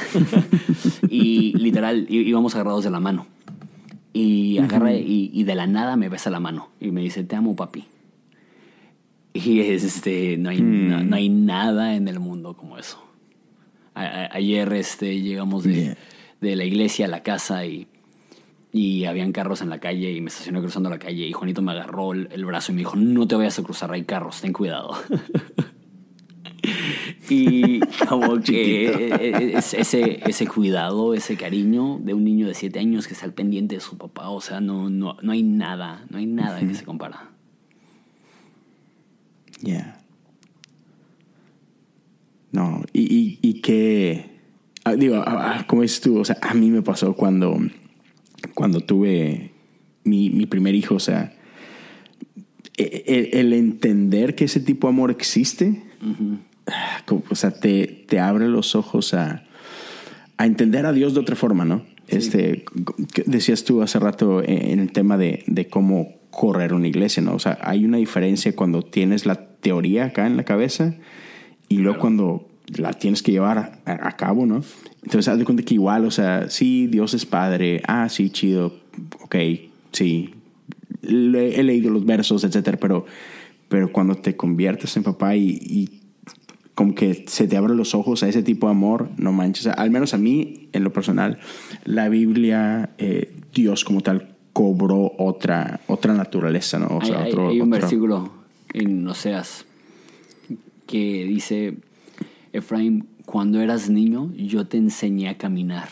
[1.12, 3.28] y literal, íbamos agarrados de la mano.
[4.12, 7.56] Y agarra y, de la nada me besa la mano y me dice, te amo,
[7.56, 7.86] papi.
[9.34, 11.14] Y este, no hay, no, mm.
[11.14, 13.04] hay nada en el mundo como eso.
[13.94, 15.96] ayer este, llegamos de,
[16.42, 17.88] de la iglesia a la casa y
[18.78, 21.72] y habían carros en la calle y me estacioné cruzando la calle y Juanito me
[21.72, 24.96] agarró el, brazo y me dijo, no te vayas a cruzar, hay carros, ten cuidado.
[27.30, 33.14] y como que ese, ese cuidado, ese cariño de un niño de 7 años que
[33.14, 36.28] está al pendiente de su papá, o sea, no, no, no hay nada, no hay
[36.28, 37.32] nada que se compara.
[39.64, 40.00] Yeah.
[42.52, 44.40] No, y, y, que,
[44.84, 47.58] ah, digo, ah, ah, como dices tú, o sea, a mí me pasó cuando,
[48.54, 49.52] cuando tuve
[50.04, 51.34] mi, mi primer hijo, o sea,
[52.78, 55.84] e, el, entender que ese tipo de amor existe,
[57.30, 59.44] o sea, te, te, abre los ojos a,
[60.38, 61.86] a, entender a Dios de otra forma, ¿no?
[62.08, 62.64] Este,
[63.26, 67.34] decías tú hace rato en el tema de, de cómo correr una iglesia, ¿no?
[67.34, 70.96] O sea, hay una diferencia cuando tienes la teoría acá en la cabeza
[71.68, 74.62] y luego cuando la tienes que llevar a, cabo, ¿no?
[75.04, 78.80] Entonces, haz de cuenta que igual, o sea, sí, Dios es padre, ah, sí, chido,
[79.22, 79.36] ok,
[79.92, 80.34] sí,
[81.02, 83.06] he leído los versos, etcétera, pero,
[83.70, 86.02] pero cuando te conviertes en papá y,
[86.76, 89.66] como que se te abren los ojos a ese tipo de amor, no manches.
[89.66, 91.40] al menos a mí, en lo personal,
[91.86, 96.98] la Biblia, eh, Dios como tal, cobró otra, otra naturaleza, ¿no?
[96.98, 98.32] O sea, hay, otro, hay, un versículo
[98.74, 99.66] en Oseas
[100.86, 101.78] que dice,
[102.54, 105.90] Efraín, cuando eras niño yo te enseñé a caminar.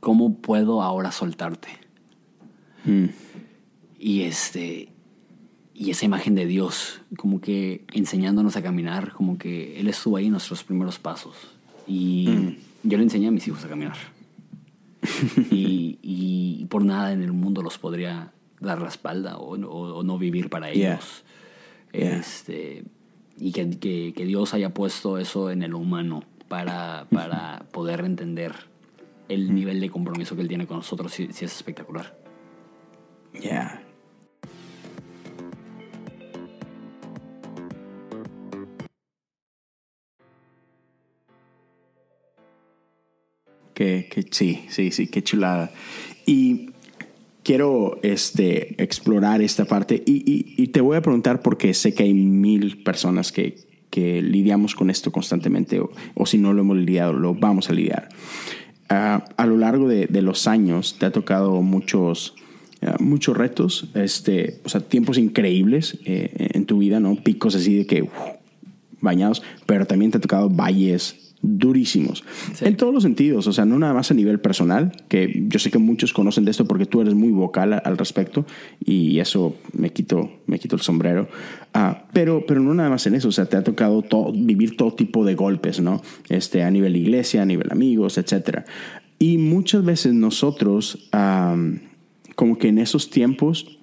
[0.00, 1.68] ¿Cómo puedo ahora soltarte?
[2.84, 3.06] Mm.
[3.98, 4.92] Y este
[5.80, 10.26] y esa imagen de Dios, como que enseñándonos a caminar, como que Él estuvo ahí
[10.26, 11.34] en nuestros primeros pasos.
[11.86, 12.88] Y mm.
[12.88, 13.96] yo le enseñé a mis hijos a caminar.
[15.50, 20.70] y, por nada en el mundo los podría dar la espalda o, no vivir para
[20.70, 21.24] ellos.
[21.92, 22.84] Este,
[23.40, 23.68] y que,
[24.12, 28.52] que, Dios haya puesto eso en el humano para, para poder entender
[29.28, 32.16] el nivel de compromiso que Él tiene con nosotros, si es espectacular.
[33.32, 33.82] Yeah.
[43.80, 45.70] Que, sí, sí, sí, qué chulada.
[46.26, 46.72] Y
[47.42, 52.82] quiero este, explorar esta parte y, te voy a preguntar porque sé que hay mil
[52.82, 53.56] personas que,
[53.90, 58.08] que lidiamos con esto constantemente o, si no lo hemos lidiado, lo vamos a lidiar.
[58.88, 62.34] Ah, a lo largo de, los años te ha tocado muchos,
[62.82, 67.16] ah, muchos retos, este, o sea, tiempos increíbles eh, en tu vida, ¿no?
[67.16, 68.08] Picos así de que
[69.00, 72.22] bañados, pero también te ha tocado valles durísimos.
[72.60, 75.70] En todos los sentidos, o sea, no nada más a nivel personal, que yo sé
[75.70, 78.46] que muchos conocen de esto porque tú eres muy vocal al respecto
[78.84, 81.28] y eso me quito, me quito el sombrero.
[81.72, 84.76] Ah, pero, pero no nada más en eso, o sea, te ha tocado todo, vivir
[84.76, 86.02] todo tipo de golpes, ¿no?
[86.28, 88.64] Este, a nivel iglesia, a nivel amigos, etc.
[89.18, 93.78] Y muchas veces nosotros, como que en esos tiempos,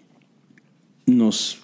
[1.06, 1.64] nos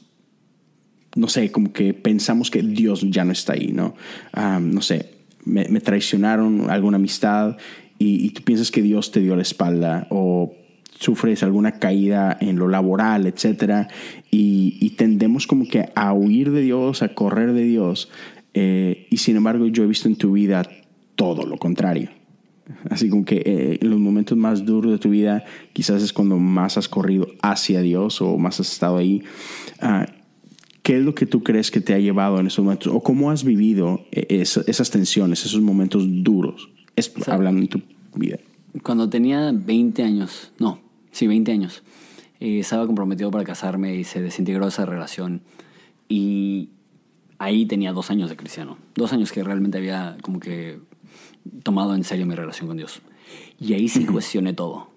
[1.16, 3.94] no sé, como que pensamos que Dios ya no está ahí, ¿no?
[4.34, 5.13] no sé,
[5.46, 7.58] me, traicionaron alguna amistad
[8.00, 10.54] y, tú piensas que Dios te dio la espalda o
[11.00, 13.88] sufres alguna caída en lo laboral, etcétera,
[14.32, 18.10] y, tendemos como que a huir de Dios, a correr de Dios,
[18.54, 20.64] eh, y sin embargo yo he visto en tu vida
[21.16, 22.10] todo lo contrario.
[22.90, 26.38] Así como que eh, en los momentos más duros de tu vida quizás es cuando
[26.38, 29.24] más has corrido hacia Dios o más has estado ahí.
[29.82, 30.06] Ah,
[30.84, 32.94] ¿Qué es lo que tú crees que te ha llevado en esos momentos?
[32.94, 36.70] ¿O cómo has vivido eh, esas tensiones, esos momentos duros,
[37.26, 37.82] hablando en tu
[38.16, 38.38] vida?
[38.84, 41.84] Cuando tenía 20 años, no, sí, 20 años,
[42.42, 45.42] eh, estaba comprometido para casarme y se desintegró esa relación.
[46.10, 46.72] Y
[47.38, 48.78] ahí tenía dos años de cristiano.
[48.96, 50.80] Dos años que realmente había como que
[51.64, 53.02] tomado en serio mi relación con Dios.
[53.58, 54.90] Y ahí sí cuestioné todo.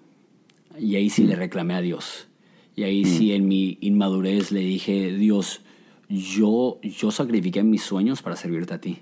[0.77, 2.27] Y ahí sí le reclamé a Dios.
[2.75, 5.61] Y ahí sí en mi inmadurez le dije, Dios,
[6.09, 8.99] yo, yo sacrifiqué mis sueños para servirte a ti.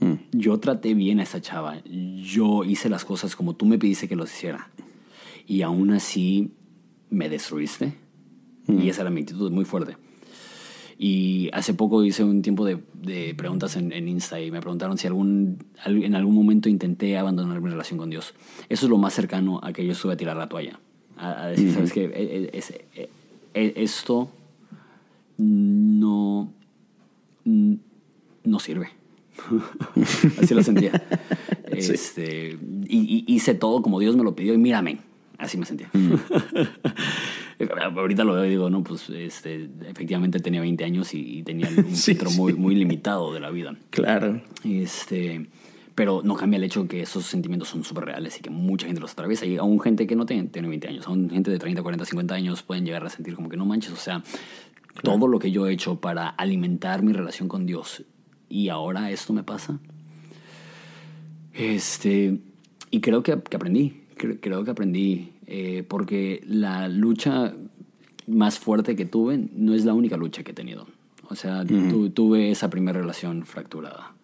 [0.00, 0.14] Mm.
[0.32, 1.82] Yo traté bien a esa chava.
[1.84, 4.70] Yo hice las cosas como tú me pediste que los hiciera.
[5.46, 6.50] Y aún así
[7.08, 7.94] me destruiste.
[8.66, 8.82] Mm.
[8.82, 9.96] Y esa era mi actitud muy fuerte.
[10.98, 14.98] Y hace poco hice un tiempo de, de preguntas en, en, Insta y me preguntaron
[14.98, 18.34] si algún, en algún momento intenté abandonar mi relación con Dios.
[18.68, 20.78] Eso es lo más cercano a que yo estuve a tirar la toalla.
[21.16, 22.04] A, decir, ¿sabes qué?
[22.04, 23.08] E, e,
[23.54, 24.28] e, esto
[25.40, 26.52] no,
[27.44, 28.90] no sirve.
[30.42, 30.92] Así lo sentía.
[31.72, 34.98] Este, y, hice todo como Dios me lo pidió y mírame.
[35.38, 35.88] Así me sentía.
[35.92, 36.14] Mm.
[37.96, 41.94] Ahorita lo veo y digo, no, pues este, efectivamente tenía 20 años y, tenía un
[41.94, 43.76] centro muy, muy limitado de la vida.
[43.90, 44.42] Claro.
[44.64, 45.46] Este,
[45.94, 49.00] pero no cambia el hecho que esos sentimientos son súper reales y que mucha gente
[49.00, 49.46] los atraviesa.
[49.46, 52.34] Y aún gente que no tiene, tiene 20 años, aún gente de 30, 40, 50
[52.34, 53.92] años pueden llegar a sentir como que no manches.
[53.92, 54.24] O sea,
[55.02, 58.04] todo lo que yo he hecho para alimentar mi relación con Dios
[58.50, 59.78] y ahora esto me pasa.
[61.54, 62.38] Este,
[62.90, 67.54] y creo que, aprendí, creo, que aprendí, eh, porque la lucha
[68.26, 70.86] más fuerte que tuve no es la única lucha que he tenido.
[71.28, 74.14] O sea, tuve esa primera relación fracturada.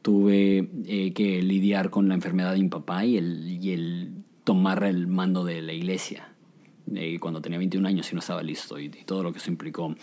[0.00, 4.12] tuve eh, que lidiar con la enfermedad de mi papá y el, y el
[4.44, 6.31] tomar el mando de la iglesia.
[6.94, 9.94] Eh, cuando tenía 21 años y no estaba listo y, todo lo que eso implicó.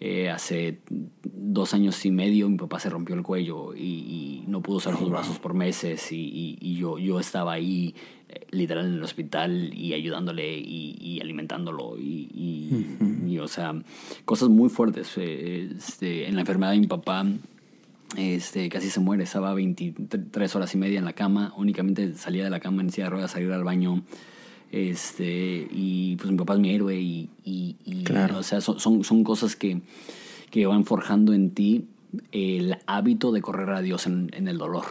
[0.00, 0.80] Eh, hace
[1.22, 5.10] dos años y medio mi papá se rompió el cuello y, no pudo usar sus
[5.10, 7.94] brazos por meses y, yo, yo estaba ahí
[8.28, 13.74] eh, literal en el hospital y ayudándole y, alimentándolo y, o sea,
[14.24, 15.16] cosas muy fuertes.
[15.16, 17.26] Este, en la enfermedad de mi papá
[18.16, 22.50] este, casi se muere, estaba 23 horas y media en la cama, únicamente salía de
[22.50, 24.04] la cama en silla de ruedas a ir al baño
[24.76, 27.76] este, y pues mi papá es mi héroe y, y,
[28.36, 29.80] o sea, son, son, cosas que,
[30.50, 31.86] que, van forjando en ti
[32.30, 34.84] el hábito de correr a Dios en, en el dolor.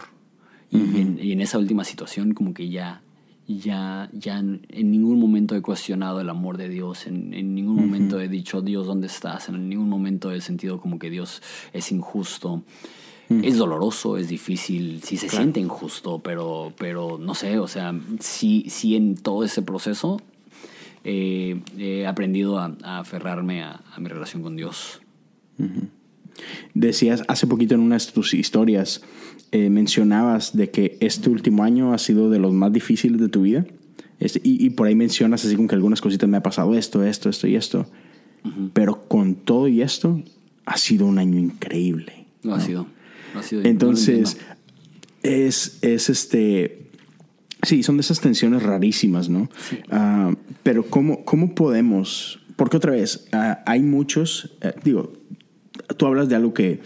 [0.72, 3.02] y, en, esa última situación como que ya,
[3.46, 8.20] ya, ya en, ningún momento he cuestionado el amor de Dios, en, en ningún momento
[8.20, 9.48] he dicho, Dios, ¿dónde estás?
[9.48, 12.64] En ningún momento he sentido como que Dios es injusto.
[13.28, 13.44] Mm.
[13.44, 18.66] Es doloroso, es difícil, sí se siente injusto, pero, pero no sé, o sea, sí,
[18.68, 20.20] sí en todo ese proceso
[21.02, 25.00] eh, he aprendido a, aferrarme a, mi relación con Dios.
[26.74, 29.02] Decías hace poquito en una de tus historias,
[29.50, 33.42] eh, mencionabas de que este último año ha sido de los más difíciles de tu
[33.42, 33.66] vida.
[34.42, 37.46] y, por ahí mencionas así como que algunas cositas me ha pasado esto, esto, esto
[37.46, 37.86] y esto.
[38.72, 40.22] Pero con todo y esto,
[40.64, 42.26] ha sido un año increíble.
[42.42, 42.86] Lo ha sido.
[43.64, 44.38] Entonces,
[45.22, 46.82] es, es este.
[47.62, 49.48] Sí, son de esas tensiones rarísimas, ¿no?
[49.90, 52.38] Ah, pero ¿cómo, ¿cómo podemos?
[52.54, 55.12] Porque otra vez, ah, hay muchos, eh, digo,
[55.96, 56.80] tú hablas de algo que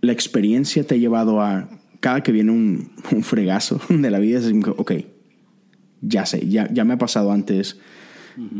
[0.00, 1.68] la experiencia te ha llevado a,
[2.00, 4.92] cada que viene un, un fregazo de la vida, es ok,
[6.02, 7.78] ya sé, ya, ya me ha pasado antes,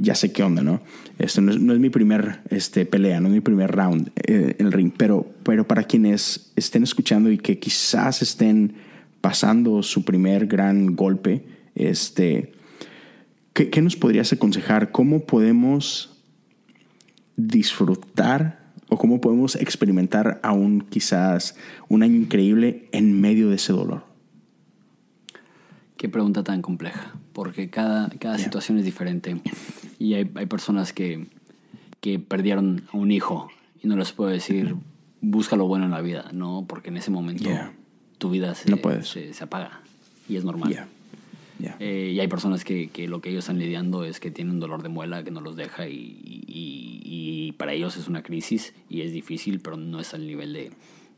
[0.00, 0.80] ya sé qué onda, ¿no?
[1.18, 4.56] Esto no es, no es, mi primer este, pelea, no es mi primer round eh,
[4.58, 8.74] en el ring, pero, pero para quienes estén escuchando y que quizás estén
[9.20, 12.52] pasando su primer gran golpe, este,
[13.52, 14.92] ¿qué, qué nos podrías aconsejar?
[14.92, 16.16] ¿Cómo podemos
[17.36, 21.56] disfrutar o cómo podemos experimentar aún quizás
[21.88, 24.15] un año increíble en medio de ese dolor?
[25.97, 29.40] Qué pregunta tan compleja, porque cada, cada situación es diferente.
[29.99, 31.26] Y hay, hay personas que,
[32.01, 33.49] que, perdieron a un hijo
[33.82, 34.76] y no les puedo decir,
[35.22, 36.66] busca lo bueno en la vida, ¿no?
[36.68, 37.49] Porque en ese momento
[38.18, 38.70] tu vida se,
[39.03, 39.80] se, se, apaga
[40.28, 40.86] y es normal.
[41.80, 44.61] Eh, y hay personas que, que, lo que ellos están lidiando es que tienen un
[44.61, 48.74] dolor de muela que no los deja y, y, y, para ellos es una crisis
[48.90, 50.72] y es difícil, pero no es al nivel de,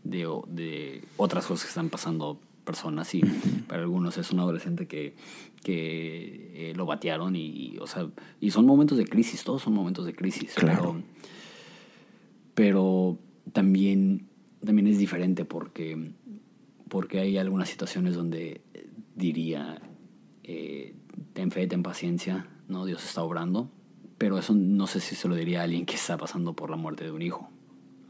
[0.04, 3.22] de, de otras cosas que están pasando personas y
[3.66, 5.14] para algunos es un adolescente que,
[5.64, 8.06] que eh, lo batearon y, o sea,
[8.40, 11.02] y son momentos de crisis, todos son momentos de crisis, claro.
[12.54, 13.18] pero,
[13.52, 14.28] también,
[14.64, 16.12] también es diferente porque,
[16.88, 18.60] porque hay algunas situaciones donde
[19.14, 19.80] diría,
[20.44, 20.94] eh,
[21.32, 22.84] ten fe, ten paciencia, ¿no?
[22.84, 23.70] Dios está obrando,
[24.18, 26.76] pero eso no sé si se lo diría a alguien que está pasando por la
[26.76, 27.50] muerte de un hijo.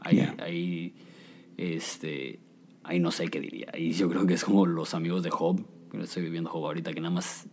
[0.01, 0.93] Ahí, ahí
[1.57, 2.39] este,
[2.83, 3.69] ahí no sé qué diría.
[3.77, 6.93] Y yo creo que es como los amigos de Job, que estoy viviendo Job ahorita,
[6.93, 7.47] que nada más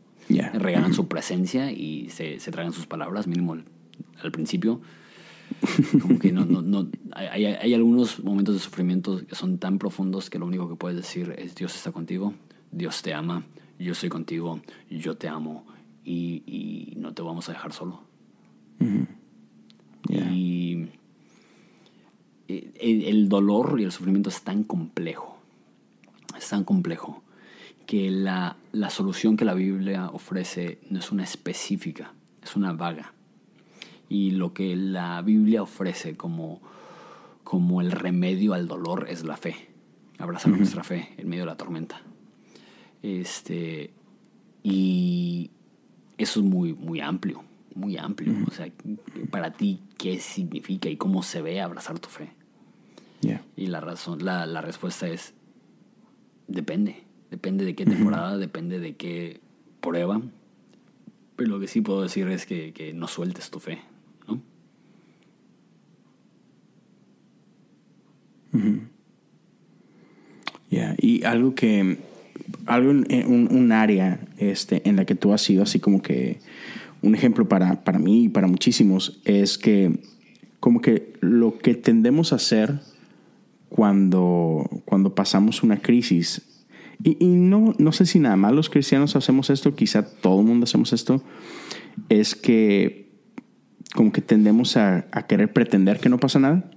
[0.55, 3.55] regalan su presencia y se, se tragan sus palabras, mínimo
[4.23, 4.81] al, principio.
[6.03, 10.29] Como que no, no, no hay, hay, algunos momentos de sufrimiento que son tan profundos
[10.29, 12.35] que lo único que puedes decir es Dios está contigo,
[12.73, 13.47] Dios te ama,
[13.79, 14.61] yo estoy contigo,
[14.91, 15.65] yo te amo
[16.05, 18.03] y, y no te vamos a dejar solo.
[20.09, 20.89] Y eh,
[22.49, 25.39] el, dolor y el sufrimiento es tan complejo,
[26.37, 27.23] es tan complejo,
[27.87, 33.13] que la, la solución que la Biblia ofrece no es una específica, es una vaga.
[34.09, 36.61] Y lo que la Biblia ofrece como,
[37.43, 39.69] como el remedio al dolor es la fe,
[40.19, 42.01] abrazar nuestra fe en medio de la tormenta.
[43.03, 43.91] Este,
[44.63, 45.51] y
[46.19, 47.45] eso es muy, muy amplio,
[47.77, 48.35] muy amplio.
[48.47, 48.69] O sea,
[49.31, 52.31] para ti, ¿qué significa y cómo se ve abrazar tu fe?
[53.57, 55.35] Y la razón, la, la, respuesta es
[56.47, 57.03] depende.
[57.31, 59.41] Depende de qué temporada, depende de qué
[59.81, 60.21] prueba.
[61.35, 63.81] Pero lo que sí puedo decir es que, que no sueltes tu fe,
[64.29, 64.41] ¿no?
[70.99, 71.99] Y algo que,
[72.67, 76.39] algo un, un, área este, en la que tú has sido así como que
[77.03, 80.01] un ejemplo para, para mí y para muchísimos es que
[80.61, 82.81] como que lo que tendemos a hacer
[83.69, 86.65] cuando, cuando pasamos una crisis.
[87.03, 90.65] Y, no, no sé si nada más los cristianos hacemos esto, quizá todo el mundo
[90.65, 91.23] hacemos esto,
[92.09, 93.11] es que
[93.95, 96.71] como que tendemos a, querer pretender que no pasa nada.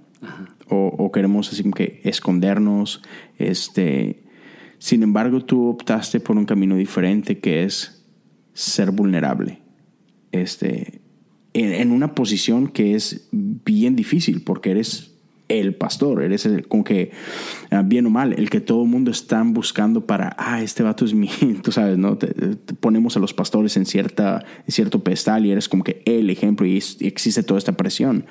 [0.68, 3.02] O, queremos así como que escondernos,
[3.38, 4.22] este,
[4.78, 8.06] Sin embargo, tú optaste por un camino diferente que es
[8.52, 9.59] ser vulnerable.
[10.32, 11.00] Este,
[11.54, 15.10] en, una posición que es bien difícil porque eres
[15.48, 17.10] el pastor, eres el, con que,
[17.72, 21.04] ah, bien o mal, el que todo el mundo está buscando para, ah, este vato
[21.04, 21.28] es mi,
[21.62, 22.16] tú sabes, ¿no?
[22.16, 22.28] Te,
[22.78, 26.66] ponemos a los pastores en, cierta, en cierto pedestal y eres como que el ejemplo
[26.66, 28.26] y, existe toda esta presión.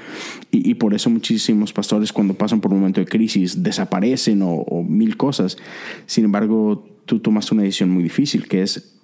[0.50, 5.18] Y, por eso muchísimos pastores cuando pasan por un momento de crisis desaparecen o, mil
[5.18, 5.58] cosas.
[6.06, 8.97] Sin embargo, tú tomas una decisión muy difícil que es,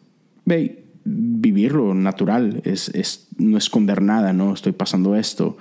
[0.46, 4.54] ve, vivirlo natural, es, es, no esconder nada, ¿no?
[4.54, 5.58] Estoy pasando esto.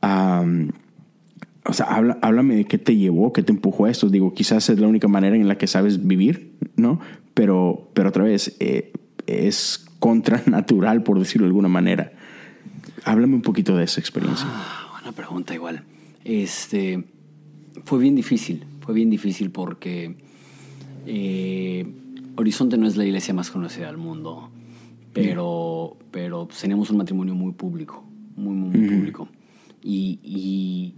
[0.00, 1.86] o sea,
[2.22, 4.08] háblame de qué te llevó, qué te empujó a esto.
[4.08, 7.00] Digo, quizás es la única manera en la que sabes vivir, ¿no?
[7.34, 8.92] Pero, pero otra vez, eh,
[9.26, 12.12] es contranatural, por decirlo de alguna manera.
[13.04, 14.46] Háblame un poquito de esa experiencia.
[14.48, 15.82] Ah, buena pregunta, igual.
[16.24, 17.04] Este,
[17.84, 20.16] fue bien difícil, fue bien difícil porque
[21.06, 21.86] eh,
[22.36, 24.50] Horizonte no es la iglesia más conocida del mundo.
[25.14, 28.04] Pero, pero teníamos un matrimonio muy público,
[28.36, 29.28] muy, muy, público.
[29.82, 30.94] Y,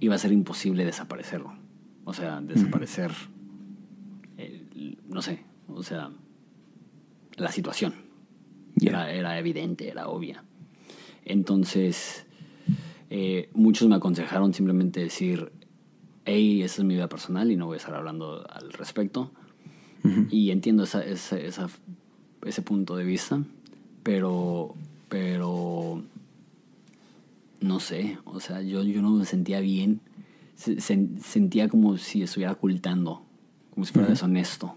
[0.00, 1.52] iba a ser imposible desaparecerlo.
[2.04, 3.12] O sea, desaparecer,
[5.08, 6.10] no sé, o sea,
[7.36, 7.94] la situación.
[8.80, 10.44] Era, era evidente, era obvia.
[11.24, 12.26] Entonces,
[13.10, 15.52] eh, muchos me aconsejaron simplemente decir,
[16.24, 19.32] hey, esa es mi vida personal y no voy a estar hablando al respecto.
[20.30, 21.68] Y entiendo esa, esa, esa,
[22.48, 23.42] ese punto de vista,
[24.02, 24.74] pero,
[25.08, 26.02] pero,
[27.60, 30.00] no sé, o sea, yo, yo no me sentía bien,
[30.56, 33.22] sentía como si estuviera ocultando,
[33.74, 34.76] como si fuera deshonesto.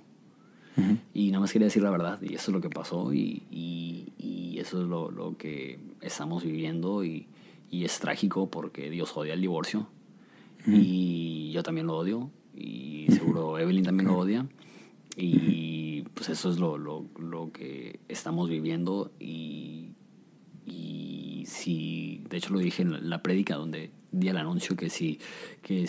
[1.14, 4.58] Y nada más quería decir la verdad, y eso es lo que pasó, y, y,
[4.60, 7.28] eso es lo, lo, que estamos viviendo, y,
[7.70, 9.88] y, es trágico porque Dios odia el divorcio,
[10.68, 14.48] y yo también lo odio, y seguro Evelyn también lo odia.
[15.18, 15.65] Y
[16.16, 19.92] pues eso es lo, lo, lo que estamos viviendo y,
[20.66, 25.20] y si, de hecho lo dije en la prédica donde di el anuncio que si,
[25.62, 25.88] que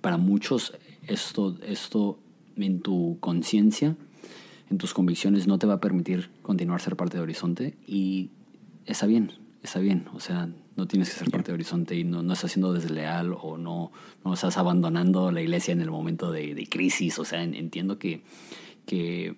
[0.00, 0.74] para muchos
[1.06, 2.18] esto, esto
[2.56, 3.96] en tu conciencia,
[4.68, 8.30] en tus convicciones no te va a permitir continuar ser parte de Horizonte y
[8.84, 12.22] está bien, está bien, o sea, no tienes que ser parte de Horizonte y no,
[12.24, 13.92] no estás siendo desleal o no,
[14.24, 18.22] no estás abandonando la iglesia en el momento de, de crisis, o sea, entiendo que
[18.88, 19.36] que,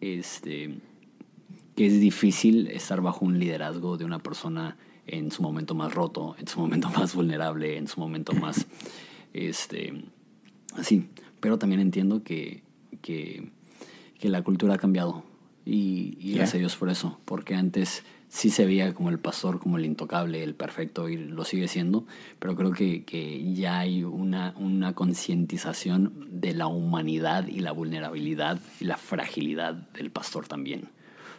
[0.00, 0.78] este,
[1.74, 4.76] que es difícil estar bajo un liderazgo de una persona
[5.06, 8.66] en su momento más roto, en su momento más vulnerable, en su momento más,
[9.32, 10.04] este,
[10.76, 11.08] así.
[11.40, 12.62] Pero también entiendo que,
[13.02, 13.50] que,
[14.22, 15.22] la cultura ha cambiado
[15.64, 19.58] y, y gracias a Dios por eso, porque antes sí se veía como el pastor,
[19.58, 22.06] como el intocable, el perfecto, y lo sigue siendo,
[22.38, 28.60] pero creo que, que ya hay una, una concientización de la humanidad y la vulnerabilidad
[28.80, 30.88] y la fragilidad del pastor también.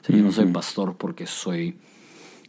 [0.01, 1.77] O sea, yo no soy pastor porque soy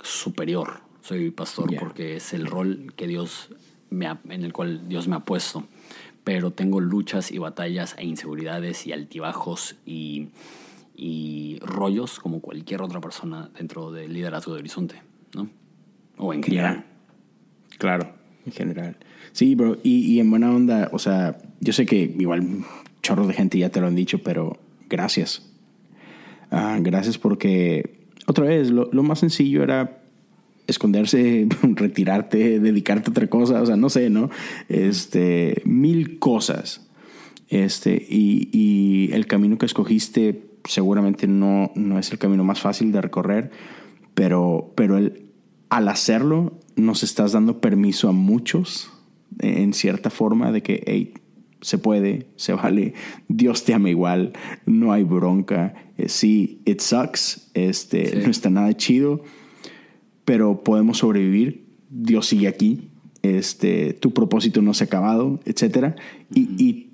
[0.03, 3.51] superior, soy pastor porque es el rol que Dios
[3.91, 5.64] me en el cual Dios me ha puesto,
[6.24, 10.28] pero tengo luchas y batallas e inseguridades y altibajos y
[11.01, 14.97] y rollos como cualquier otra persona dentro del liderazgo de Horizonte,
[15.33, 15.49] ¿no?
[16.17, 16.87] O en general.
[17.79, 18.13] Claro,
[18.45, 18.97] en general.
[19.31, 22.65] Sí, bro, y, en buena onda, o sea, yo sé que igual
[23.01, 25.49] chorros de gente ya te lo han dicho, pero gracias.
[26.51, 30.03] Ah, gracias porque, otra vez, lo, lo más sencillo era
[30.67, 34.31] esconderse, retirarte, dedicarte a otra cosa, o sea, no sé, ¿no?
[34.69, 36.89] Este, mil cosas.
[37.51, 42.93] Este, y, y el camino que escogiste seguramente no, no es el camino más fácil
[42.93, 43.51] de recorrer,
[44.14, 45.31] pero, pero el,
[45.71, 48.91] al hacerlo nos estás dando permiso a muchos,
[49.41, 51.14] en cierta forma, de que hey,
[51.61, 52.95] se puede, se vale,
[53.29, 54.33] Dios te ama igual,
[54.66, 59.23] no hay bronca, eh, sí, it sucks, este, no está nada chido,
[60.25, 62.91] pero podemos sobrevivir, Dios sigue aquí,
[63.23, 65.97] este, tu propósito no se ha acabado, etc.
[66.31, 66.88] y,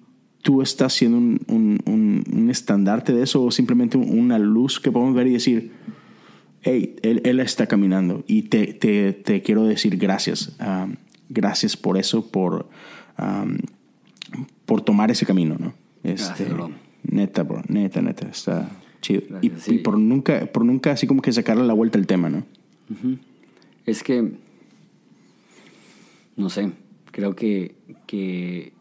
[0.45, 5.15] tú estás siendo un, un, un, estandarte de eso o simplemente una luz que podemos
[5.15, 5.73] ver y decir,
[6.61, 10.55] hey, él, él está caminando y te, te, te, quiero decir gracias.
[10.61, 10.97] Um,
[11.31, 12.69] gracias por eso, por,
[13.19, 13.57] um,
[14.67, 15.73] por tomar ese camino, ¿no?
[16.03, 16.47] Este,
[17.05, 18.71] Neta, bro, neta, neta, está
[19.01, 19.23] chido.
[19.41, 22.45] y, por nunca, por nunca así como que sacarle la vuelta al tema, ¿no?
[23.87, 24.31] Es que,
[26.37, 26.71] no sé,
[27.13, 27.77] creo que,
[28.07, 28.74] que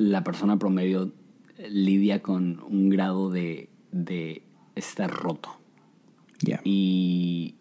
[0.00, 1.12] la persona promedio
[1.68, 4.42] lidia con un grado de, de
[4.74, 5.50] estar roto.
[6.64, 7.54] Y,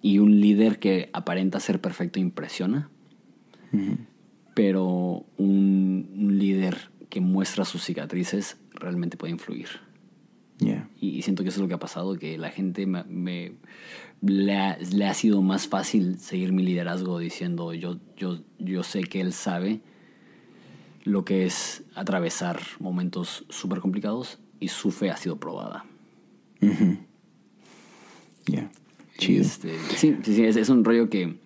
[0.00, 2.88] y, un líder que aparenta ser perfecto impresiona,
[4.54, 9.68] pero un, líder que muestra sus cicatrices realmente puede influir.
[10.58, 10.88] Yeah.
[11.00, 13.54] Y, siento que eso es lo que ha pasado, que la gente me,
[14.22, 19.02] le, ha, le, ha, sido más fácil seguir mi liderazgo diciendo yo, yo, yo sé
[19.02, 19.80] que él sabe
[21.02, 25.84] lo que es atravesar momentos súper complicados y su fe ha sido probada.
[28.46, 28.70] Yeah.
[29.18, 31.36] Este, sí, sí, sí, es, un rollo que,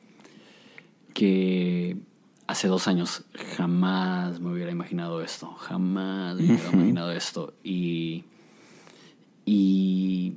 [1.13, 1.97] que
[2.47, 3.25] hace dos años
[3.57, 7.55] jamás me hubiera imaginado esto, jamás me hubiera imaginado esto.
[7.65, 8.25] Y,
[9.45, 10.35] y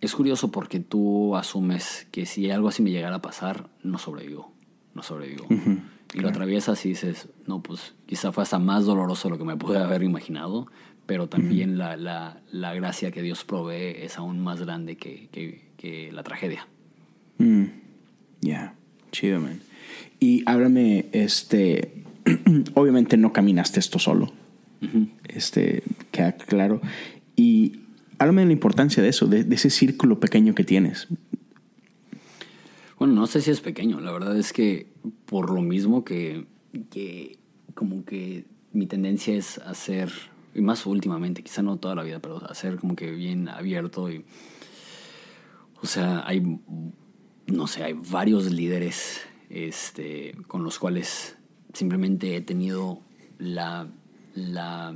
[0.00, 4.52] es curioso porque tú asumes que si algo así me llegara a pasar, no sobrevivo,
[4.94, 5.46] no sobrevivo.
[6.14, 9.44] Y lo atraviesas y dices, no, pues quizá fue hasta más doloroso de lo que
[9.44, 10.66] me pude haber imaginado,
[11.06, 15.28] pero también la, la, la, gracia que Dios provee es aún más grande que,
[15.76, 16.68] que, la tragedia.
[17.38, 17.64] Mm.
[18.40, 18.74] Ya,
[19.10, 19.60] chido, man.
[20.20, 22.04] Y háblame, este,
[22.74, 24.32] obviamente no caminaste esto solo,
[25.28, 26.80] este, queda claro.
[27.36, 27.80] Y
[28.18, 31.08] háblame de la importancia de eso, de, de ese círculo pequeño que tienes.
[33.02, 34.86] Bueno, no sé si es pequeño, la verdad es que
[35.26, 36.46] por lo mismo que,
[36.88, 37.36] que
[37.74, 40.12] como que mi tendencia es hacer,
[40.54, 44.24] y más últimamente, quizá no toda la vida, pero hacer como que bien abierto y,
[45.82, 46.60] o sea, hay,
[47.48, 51.36] no sé, hay varios líderes este, con los cuales
[51.72, 53.00] simplemente he tenido
[53.36, 53.88] la,
[54.36, 54.94] la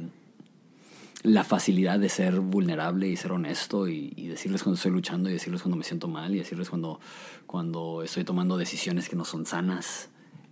[1.23, 5.63] la facilidad de ser vulnerable y ser honesto y, decirles cuando estoy luchando y decirles
[5.63, 7.01] cuando me siento mal y decirles cuando,
[7.47, 10.11] cuando estoy tomando decisiones que no son sanas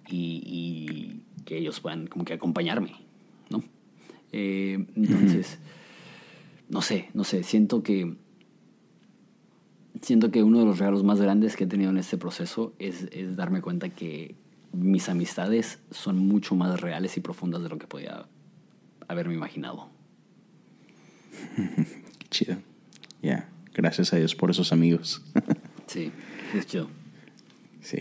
[0.08, 2.94] y, que ellos puedan como que acompañarme,
[3.50, 3.62] ¿no?
[4.32, 5.58] Eh, entonces,
[6.70, 8.16] no sé, no sé, siento que
[10.00, 13.08] siento que uno de los regalos más grandes que he tenido en este proceso es,
[13.12, 14.36] es darme cuenta que
[14.72, 18.26] mis amistades son mucho más reales y profundas de lo que podía
[19.06, 19.93] haberme imaginado.
[22.30, 22.56] chido.
[23.22, 25.22] Ya, gracias a Dios por esos amigos.
[25.86, 26.10] sí,
[26.54, 26.88] es chido.
[27.80, 27.98] Sí.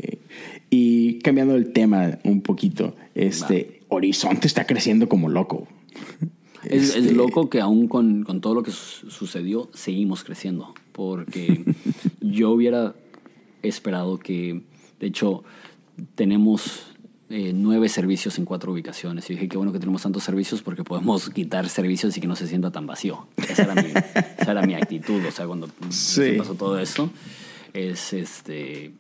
[0.70, 5.68] Y cambiando el tema un poquito, este Horizonte está creciendo como loco.
[6.64, 10.74] Es, este loco que aún con, con todo lo que sucedió, seguimos creciendo.
[10.94, 11.66] Porque
[12.22, 12.96] yo hubiera
[13.62, 14.62] esperado que,
[15.00, 15.44] de hecho,
[16.16, 16.93] tenemos
[17.30, 19.30] eh, nueve servicios en cuatro ubicaciones.
[19.30, 22.36] Y dije, qué bueno que tenemos tantos servicios porque podemos quitar servicios y que no
[22.36, 23.28] se sienta tan vacío.
[23.38, 23.88] Esa era mi,
[24.38, 27.10] esa era mi actitud, o sea, cuando pasó todo esto.
[27.74, 28.92] Es este.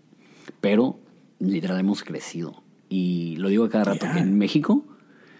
[0.62, 1.00] Pero
[1.40, 2.64] literal hemos crecido.
[2.90, 4.86] Y lo digo cada rato, que en México,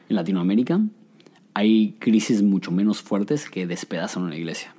[0.10, 0.82] en Latinoamérica,
[1.54, 4.76] hay crisis mucho menos fuertes que despedazan una iglesia.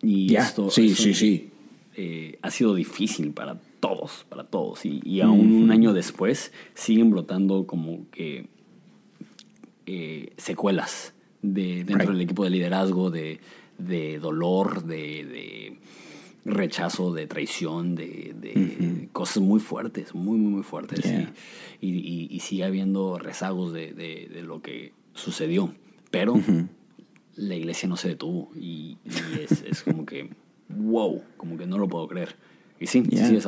[0.00, 1.50] Y esto, sí, sí, sí.
[1.96, 4.86] Eh, ha sido difícil para todos, para todos.
[4.86, 8.48] Y, aún un año después siguen brotando como que
[9.84, 11.12] eh, secuelas
[11.42, 13.40] de, dentro del equipo de liderazgo, de,
[14.22, 15.76] dolor, de,
[16.46, 21.04] rechazo, de traición, de, cosas muy fuertes, muy, muy, muy fuertes.
[21.82, 25.74] Y, sigue habiendo rezagos de, lo que sucedió.
[26.10, 26.40] Pero
[27.36, 28.96] la iglesia no se detuvo y,
[29.42, 30.30] es, es como que,
[30.70, 32.34] wow, como que no lo puedo creer.
[32.80, 33.38] Y sí, sí,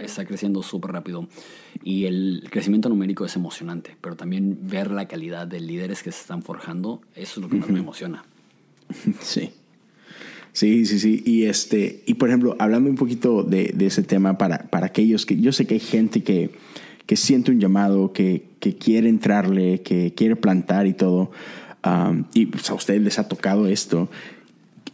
[0.00, 1.26] está creciendo súper rápido.
[1.82, 6.20] Y el crecimiento numérico es emocionante, pero también ver la calidad de líderes que se
[6.20, 8.24] están forjando, eso es lo que más me emociona.
[9.20, 9.50] Sí.
[10.52, 11.22] Sí, sí, sí.
[11.24, 15.26] Y, este, y por ejemplo, hablando un poquito de, de ese tema para, para aquellos
[15.26, 16.50] que yo sé que hay gente que,
[17.06, 21.30] que siente un llamado, que, que quiere entrarle, que quiere plantar y todo.
[21.84, 24.10] Um, y pues, a ustedes les ha tocado esto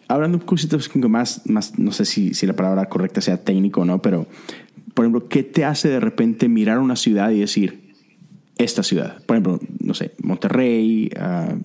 [0.08, 0.78] hablando un poquito
[1.08, 4.26] más, más no sé si, si la palabra correcta sea técnico o no, pero,
[4.94, 7.92] por ejemplo, ¿qué te hace de repente mirar una ciudad y decir,
[8.58, 9.22] esta ciudad?
[9.24, 11.58] Por ejemplo, no sé, Monterrey, uh,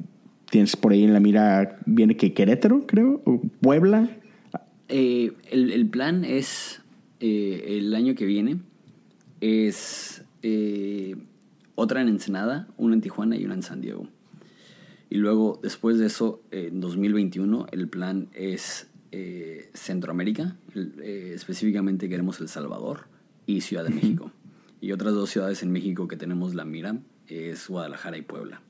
[0.49, 4.09] tienes por ahí en la mira, viene que Querétaro, creo, o Puebla.
[4.87, 6.81] Eh, el, el, plan es,
[7.19, 8.57] eh, el año que viene,
[9.41, 11.15] es eh,
[11.75, 14.07] otra en Ensenada, una en Tijuana y una en San Diego.
[15.09, 22.39] Y luego, después de eso, en 2021, el plan es eh, Centroamérica, eh, específicamente queremos
[22.39, 23.07] El Salvador
[23.47, 24.31] y Ciudad de México.
[24.81, 26.97] Y otras dos ciudades en México que tenemos la mira
[27.27, 28.61] es Guadalajara y Puebla.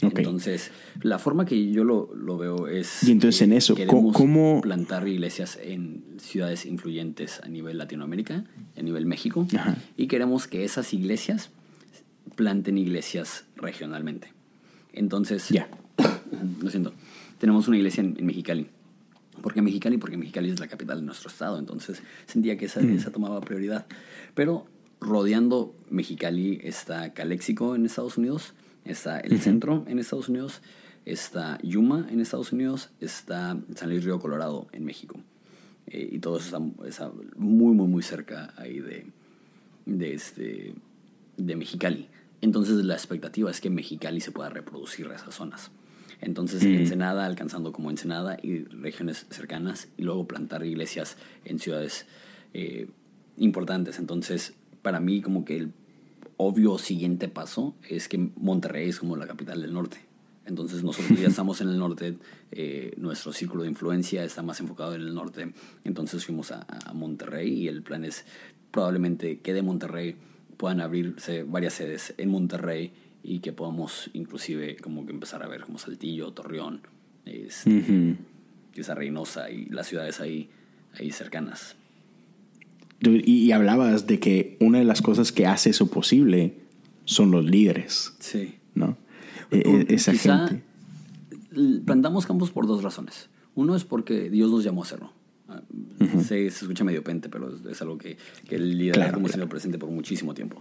[0.00, 0.70] Entonces,
[1.02, 3.02] la forma que yo lo, lo veo es...
[3.02, 4.60] Y entonces en eso, ¿cómo...?
[4.60, 8.44] plantar iglesias en ciudades influyentes a nivel Latinoamérica,
[8.76, 9.46] a nivel México,
[9.96, 11.50] y queremos que esas iglesias
[12.34, 14.35] planten iglesias regionalmente.
[14.96, 15.68] Entonces, ya.
[16.60, 16.92] lo siento,
[17.38, 18.66] tenemos una iglesia en, Mexicali.
[19.40, 19.98] ¿Por qué Mexicali?
[19.98, 22.96] Porque Mexicali es la capital de nuestro estado, entonces sentía que esa, mm.
[22.96, 23.86] esa tomaba prioridad.
[24.34, 24.66] Pero
[25.00, 30.62] rodeando Mexicali está Calexico en Estados Unidos, está el centro en Estados Unidos,
[31.04, 35.20] está Yuma en Estados Unidos, está San Luis Río Colorado en México.
[35.86, 39.06] Eh, y todo eso está, muy, muy, muy cerca ahí de,
[39.84, 40.74] de, este,
[41.36, 42.08] de Mexicali.
[42.40, 45.70] Entonces la expectativa es que Mexicali se pueda reproducir esas zonas.
[46.20, 52.06] Entonces Ensenada alcanzando como Ensenada y regiones cercanas y luego plantar iglesias en ciudades
[52.54, 52.88] eh,
[53.36, 53.98] importantes.
[53.98, 55.72] Entonces para mí como que el
[56.36, 59.98] obvio siguiente paso es que Monterrey es como la capital del norte.
[60.46, 62.16] Entonces nosotros ya estamos en el norte,
[62.52, 65.52] eh, nuestro círculo de influencia está más enfocado en el norte.
[65.84, 68.24] Entonces fuimos a, a Monterrey y el plan es
[68.70, 70.16] probablemente que de Monterrey
[70.56, 72.92] puedan abrirse varias sedes en Monterrey
[73.22, 76.80] y que podamos inclusive como que empezar a ver como Saltillo, Torreón,
[77.24, 78.16] este,
[78.74, 80.48] esa Reynosa y las ciudades ahí,
[80.98, 81.76] ahí cercanas.
[83.00, 86.54] Y, hablabas de que una de las cosas que hace eso posible
[87.04, 88.14] son los líderes.
[88.20, 88.54] Sí.
[88.74, 88.96] ¿No?
[89.50, 90.62] E, e, esa gente.
[91.84, 93.28] Plantamos campos por dos razones.
[93.54, 95.12] Uno es porque Dios nos llamó a hacerlo
[96.22, 98.16] se, escucha medio pente, pero es, algo que,
[98.48, 100.60] que el líder hemos sido presente por muchísimo tiempo.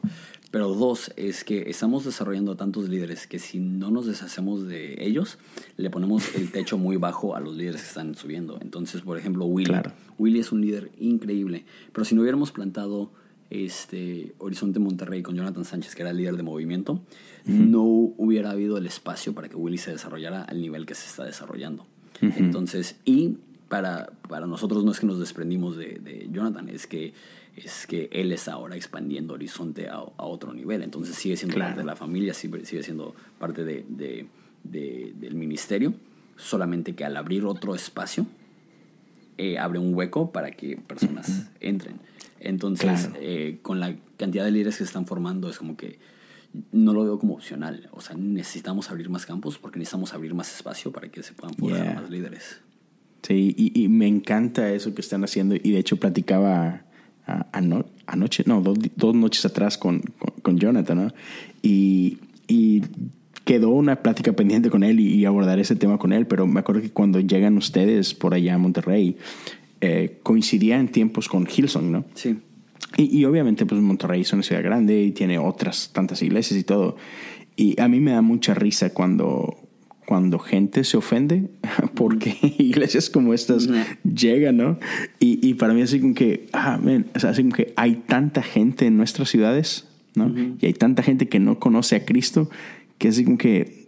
[0.52, 5.38] Pero dos, es que estamos desarrollando tantos líderes que si no nos deshacemos de ellos,
[5.78, 8.60] le ponemos el techo muy bajo a los líderes que están subiendo.
[8.62, 9.74] Entonces, por ejemplo, Willy.
[10.18, 13.12] Willy es un líder increíble, pero si no hubiéramos plantado
[13.50, 17.02] este Horizonte Monterrey con Jonathan Sánchez, que era el líder de movimiento,
[17.46, 21.26] no hubiera habido el espacio para que Willy se desarrollara al nivel que se está
[21.26, 21.86] desarrollando.
[22.22, 23.38] Entonces, y
[23.76, 27.14] para, para nosotros no es que nos desprendimos de, de, Jonathan, es que,
[27.58, 30.82] es que él está ahora expandiendo Horizonte a, a otro nivel.
[30.82, 35.94] Entonces sigue siendo parte de la familia, sigue, sigue siendo parte de, de, del ministerio,
[36.38, 38.26] solamente que al abrir otro espacio,
[39.38, 42.00] eh, abre un hueco para que personas entren.
[42.40, 46.00] Entonces, eh, con la cantidad de líderes que se están formando, es como que
[46.72, 47.90] no lo veo como opcional.
[47.92, 51.58] O sea, necesitamos abrir más campos porque necesitamos abrir más espacio para que se puedan
[51.58, 52.62] formar más líderes.
[53.26, 55.56] Sí, y, me encanta eso que están haciendo.
[55.56, 56.84] Y de hecho platicaba
[58.06, 60.02] anoche, no, dos, noches atrás con,
[60.44, 61.14] con, Jonathan, ¿no?
[61.64, 62.18] Y,
[63.46, 66.28] quedó una plática pendiente con él y, abordar ese tema con él.
[66.28, 69.18] Pero me acuerdo que cuando llegan ustedes por allá a Monterrey,
[69.82, 72.06] eh, coincidía en tiempos con Hillsong, ¿no?
[72.14, 72.38] Sí.
[72.96, 76.64] Y, y, obviamente, pues Monterrey es una ciudad grande y tiene otras tantas iglesias y
[76.64, 76.96] todo.
[77.56, 79.65] Y a mí me da mucha risa cuando,
[80.06, 81.50] cuando gente se ofende
[81.96, 83.68] porque iglesias como estas
[84.04, 84.80] llegan, ¿no?
[85.20, 86.80] Y, y, para mí así como que, ah,
[87.16, 90.34] o sea, así como que hay tanta gente en nuestras ciudades, ¿no?
[90.60, 92.50] Y hay tanta gente que no conoce a Cristo
[92.98, 93.86] que así como que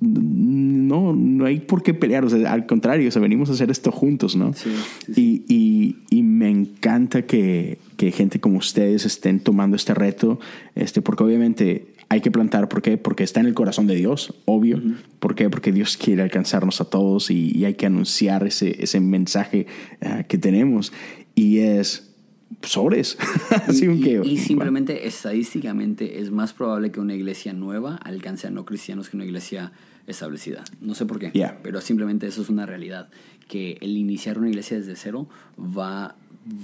[0.00, 3.70] no, no hay por qué pelear, o sea, al contrario, o sea, venimos a hacer
[3.70, 4.52] esto juntos, ¿no?
[4.52, 4.70] Sí,
[5.16, 10.40] Y, y, y, me encanta que, que gente como ustedes estén tomando este reto,
[10.74, 12.68] este, porque obviamente hay que plantar.
[12.68, 12.98] ¿Por qué?
[12.98, 14.80] Porque está en el corazón de Dios, obvio.
[15.18, 15.50] ¿Por qué?
[15.50, 19.66] Porque Dios quiere alcanzarnos a todos y, hay que anunciar ese, ese mensaje
[20.00, 20.92] eh, que tenemos.
[21.34, 22.14] Y es
[22.62, 23.18] sobres.
[23.66, 28.50] Así y, que, y, simplemente estadísticamente es más probable que una iglesia nueva alcance a
[28.50, 29.72] no cristianos que una iglesia
[30.06, 30.64] establecida.
[30.80, 31.32] No sé por qué,
[31.62, 33.08] pero simplemente eso es una realidad.
[33.48, 35.28] Que el iniciar una iglesia desde cero
[35.58, 36.16] va,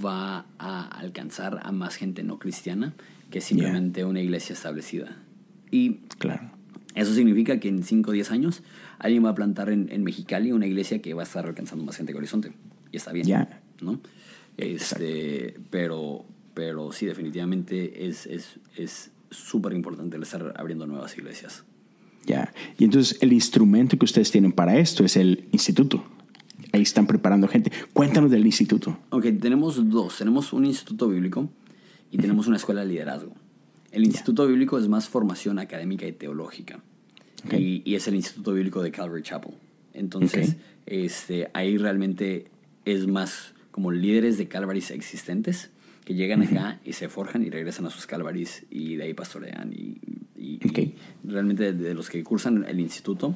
[0.05, 2.95] va a alcanzar a más gente no cristiana
[3.31, 5.17] que simplemente una iglesia establecida.
[5.71, 6.51] Y claro.
[6.95, 8.63] eso significa que en 5 o 10 años
[8.99, 11.97] alguien va a plantar en, en, Mexicali una iglesia que va a estar alcanzando más
[11.97, 12.53] gente que Horizonte.
[12.93, 13.27] Y está bien.
[13.27, 13.61] Ya.
[13.81, 14.01] ¿no?
[14.57, 18.29] Este, pero, pero sí, definitivamente es
[19.31, 21.65] súper es, importante el estar abriendo nuevas iglesias.
[22.27, 22.53] Ya.
[22.79, 26.05] Y entonces el instrumento que ustedes tienen para esto es el instituto.
[26.73, 27.73] Ahí están preparando gente.
[27.93, 28.99] Cuéntanos del instituto.
[29.11, 30.19] Ok, tenemos dos.
[30.19, 31.49] Tenemos un instituto bíblico
[32.11, 33.33] y tenemos una escuela de liderazgo.
[33.93, 36.81] El Instituto Bíblico es más formación académica y teológica.
[37.53, 39.55] Y, es el Instituto Bíblico de Calvary Chapel.
[39.95, 42.47] Entonces, este, ahí realmente
[42.85, 45.71] es más como líderes de Calvarys existentes
[46.05, 49.73] que llegan acá y se forjan y regresan a sus Calvarys y de ahí pastorean.
[49.73, 49.99] Y,
[51.23, 53.35] realmente de, los que cursan el instituto,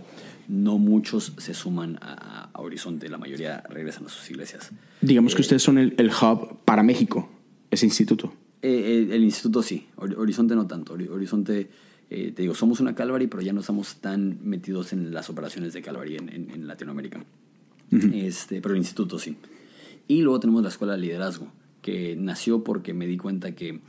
[0.49, 4.71] no muchos se suman a, Horizonte, la mayoría regresan a sus iglesias.
[5.01, 7.29] Digamos que eh, ustedes son el, el hub para México,
[7.71, 8.33] ese instituto.
[8.67, 10.95] Eh, el instituto sí, Horizonte no tanto.
[10.95, 11.69] Horizonte,
[12.09, 15.75] eh, te digo, somos una Calvary, pero ya no estamos tan metidos en las operaciones
[15.75, 17.23] de Calvary en, Latinoamérica.
[17.91, 19.37] este, pero el instituto sí.
[20.09, 21.53] Y luego tenemos la Escuela de Liderazgo,
[21.83, 23.81] que nació porque me di cuenta que,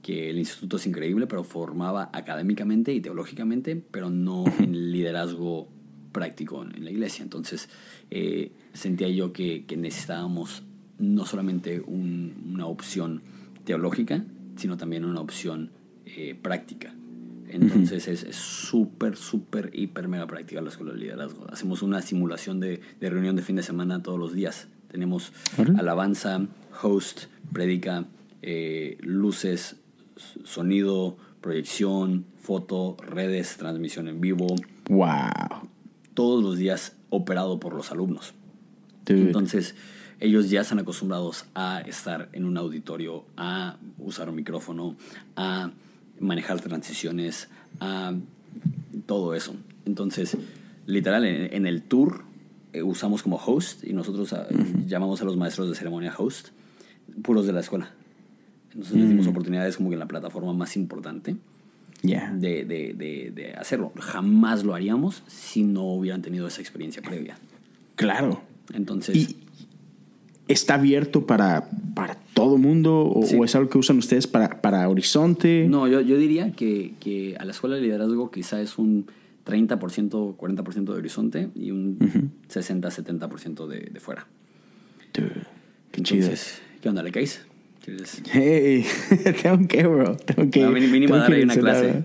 [0.00, 5.68] que el instituto es increíble, pero formaba académicamente y teológicamente, pero no en liderazgo
[6.12, 7.22] práctico en la iglesia.
[7.22, 7.68] Entonces
[8.10, 10.62] eh, sentía yo que, que necesitábamos
[10.98, 13.20] no solamente una opción
[13.64, 14.24] teológica,
[14.56, 15.70] sino también una opción
[16.06, 16.94] eh, práctica.
[17.48, 21.46] Entonces es súper, súper, hiper, mega práctica la escuela de liderazgo.
[21.50, 24.68] Hacemos una simulación de, de reunión de fin de semana todos los días.
[24.90, 25.32] Tenemos
[25.78, 26.46] alabanza,
[26.82, 28.06] host, predica,
[28.40, 29.76] eh, luces,
[30.44, 34.46] sonido, proyección, foto, redes, transmisión en vivo.
[34.88, 35.68] Wow.
[36.14, 38.34] Todos los días operado por los alumnos.
[39.06, 39.74] Entonces,
[40.22, 44.94] ellos ya están acostumbrados a estar en un auditorio, a usar un micrófono,
[45.34, 45.72] a
[46.20, 47.48] manejar transiciones,
[47.80, 48.14] a
[49.06, 49.56] todo eso.
[49.84, 50.36] Entonces,
[50.86, 52.22] literal, en, el tour
[52.72, 54.46] eh, usamos como host y nosotros ah,
[54.86, 56.50] llamamos a los maestros de ceremonia host,
[57.22, 57.90] puros de la escuela.
[58.74, 59.30] Entonces les dimos mm.
[59.30, 61.34] oportunidades como que en la plataforma más importante
[62.02, 63.92] de, de, de, hacerlo.
[63.98, 67.36] Jamás lo haríamos si no hubieran tenido esa experiencia previa.
[67.96, 68.40] Claro.
[68.72, 69.16] Entonces...
[69.16, 69.41] ¿Y
[70.48, 75.66] ¿Está abierto para, para todo mundo o, es algo que usan ustedes para, para Horizonte?
[75.68, 79.06] No, yo, yo diría que, que, a la escuela de liderazgo quizá es un
[79.46, 81.98] 30%, 40% de Horizonte y un
[82.52, 84.26] 60-70% de, de fuera.
[85.12, 85.22] qué
[85.94, 87.02] Entonces, ¿qué onda?
[87.02, 87.46] ¿Le caes?
[88.30, 88.84] Hey,
[89.42, 90.16] tengo que, bro.
[90.16, 90.60] Tengo que.
[90.60, 92.04] No, mínimo darle una clase.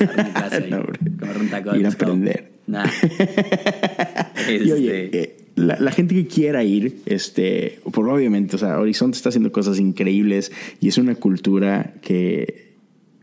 [0.00, 0.70] una clase ahí.
[0.70, 0.82] no,
[1.18, 2.52] comer un taco Ir a aprender.
[2.66, 2.86] Nah.
[4.48, 8.78] y oye, este, eh, la, la, gente que quiera ir, este, por obviamente, o sea,
[8.78, 10.50] Horizonte está haciendo cosas increíbles
[10.80, 12.69] y es una cultura que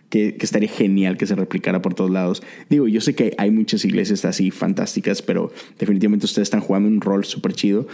[0.10, 2.44] que, estaría genial que se replicara por todos lados.
[2.70, 7.02] Digo, yo sé que hay muchas iglesias así fantásticas, pero definitivamente ustedes están jugando un
[7.02, 7.88] rol súper chido.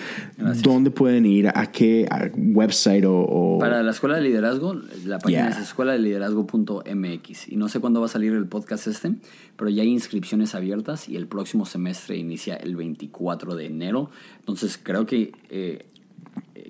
[0.62, 1.48] ¿Dónde pueden ir?
[1.48, 7.50] ¿A qué website o, Para la escuela de liderazgo, la página es escuela de liderazgo.mx.
[7.50, 9.14] Y no sé cuándo va a salir el podcast este,
[9.58, 14.12] pero ya hay inscripciones abiertas y el próximo semestre inicia el 24 de enero.
[14.40, 15.86] Entonces creo que eh,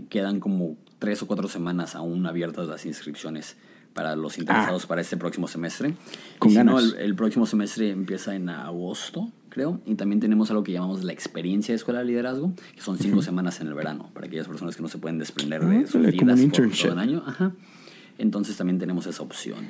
[0.10, 3.58] quedan como tres o cuatro semanas aún abiertas las inscripciones
[3.94, 4.88] para los interesados ah.
[4.88, 5.94] para este próximo semestre.
[6.40, 9.80] Con si No, el, próximo semestre empieza en agosto, creo.
[9.86, 13.22] Y también tenemos algo que llamamos la experiencia de escuela de liderazgo, que son cinco
[13.22, 16.02] semanas en el verano, para aquellas personas que no se pueden desprender de ah, sus
[16.02, 17.24] vidas por todo el año.
[17.26, 17.54] Ajá.
[18.18, 19.66] Entonces también tenemos esa opción.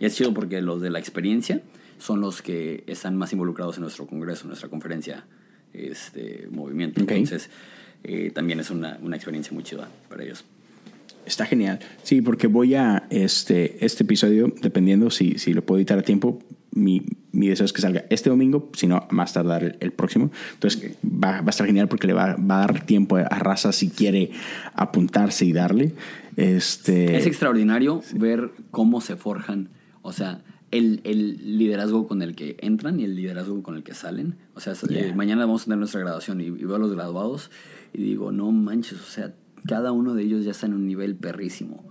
[0.00, 1.62] Y es chido porque los de la experiencia
[1.98, 5.24] son los que están más involucrados en nuestro congreso, en nuestra conferencia,
[5.72, 7.00] este movimiento.
[7.00, 7.50] Entonces
[8.04, 10.44] eh, también es una, una experiencia muy chida para ellos.
[11.28, 11.78] Está genial.
[12.04, 16.38] Sí, porque voy a este, este episodio, dependiendo si, si lo puedo editar a tiempo,
[16.72, 17.02] mi,
[17.32, 20.30] mi, deseo es que salga este domingo, si no, más tardar el, próximo.
[20.54, 23.72] Entonces va, va, a estar genial porque le va, va, a dar tiempo a Raza
[23.72, 24.30] si quiere
[24.72, 25.92] apuntarse y darle.
[26.36, 27.18] Este...
[27.18, 29.68] Es extraordinario ver cómo se forjan,
[30.00, 33.92] o sea, el, el, liderazgo con el que entran y el liderazgo con el que
[33.92, 34.36] salen.
[34.54, 37.50] O sea, eh, mañana vamos a tener nuestra graduación y, y veo a los graduados
[37.92, 39.34] y digo, no manches, o sea,
[39.66, 41.84] cada uno de ellos ya está en un nivel perrísimo.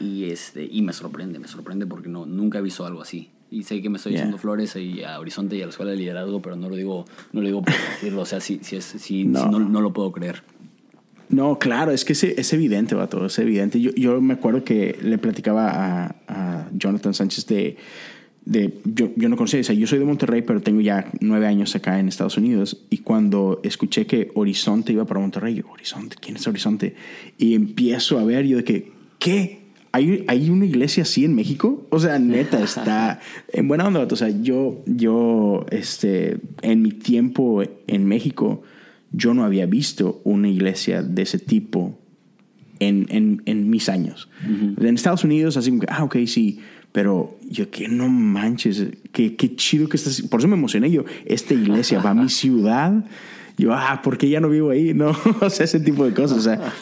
[0.00, 3.30] Y, este, y me sorprende, me sorprende porque no, nunca he visto algo así.
[3.50, 5.96] Y sé que me estoy echando flores y a Horizonte y a la Escuela de
[5.96, 8.22] Liderazgo, pero no lo digo, no lo digo por decirlo.
[8.22, 9.48] O sea, si, si, es, si, no.
[9.50, 10.42] no, lo puedo creer.
[11.30, 13.80] No, claro, es que es, es evidente, vato, es evidente.
[13.80, 17.76] Yo, yo me acuerdo que le platicaba a, a Jonathan Sánchez de
[18.48, 21.46] de, yo, yo no conocía, o sea, yo soy de Monterrey, pero tengo ya nueve
[21.46, 22.82] años acá en Estados Unidos.
[22.88, 26.94] Y cuando escuché que Horizonte iba para Monterrey, yo, Horizonte, ¿quién es Horizonte?
[27.36, 29.58] Y empiezo a ver, yo de que, ¿qué?
[29.92, 31.86] ¿Hay, ¿Hay una iglesia así en México?
[31.90, 33.20] O sea, neta, está
[33.52, 34.06] en buena onda.
[34.10, 38.62] O sea, yo, yo, este, en mi tiempo en México,
[39.12, 41.98] yo no había visto una iglesia de ese tipo
[42.80, 44.30] en, en, en mis años.
[44.42, 46.60] En Estados Unidos, así como que, ah, ok, sí
[46.92, 50.22] pero yo que no manches, qué, qué chido que estás.
[50.22, 51.04] Por eso me emocioné yo.
[51.26, 53.04] Esta iglesia va a mi ciudad.
[53.56, 54.94] Yo, ah, ¿por qué ya no vivo ahí?
[54.94, 55.10] No,
[55.40, 56.38] o sea, ese tipo de cosas.
[56.38, 56.72] O sea,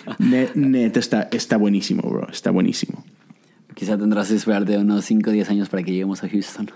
[0.54, 2.28] neta está, está buenísimo, bro.
[2.30, 3.04] Está buenísimo.
[3.74, 6.70] Quizá tendrás que esperar de unos 5 o 10 años para que lleguemos a Houston.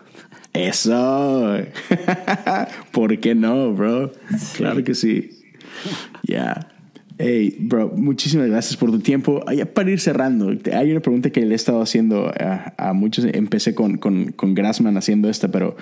[0.53, 1.57] Eso.
[2.93, 4.13] ¿Por qué no, bro?
[4.57, 5.31] Claro que sí.
[6.23, 6.69] Ya.
[7.23, 9.45] Hey, bro, muchísimas gracias por tu tiempo.
[9.75, 13.27] Para ir cerrando, hay una pregunta que le he estado haciendo a, muchos.
[13.27, 15.77] Empecé con, con, con, Grassman haciendo esta, pero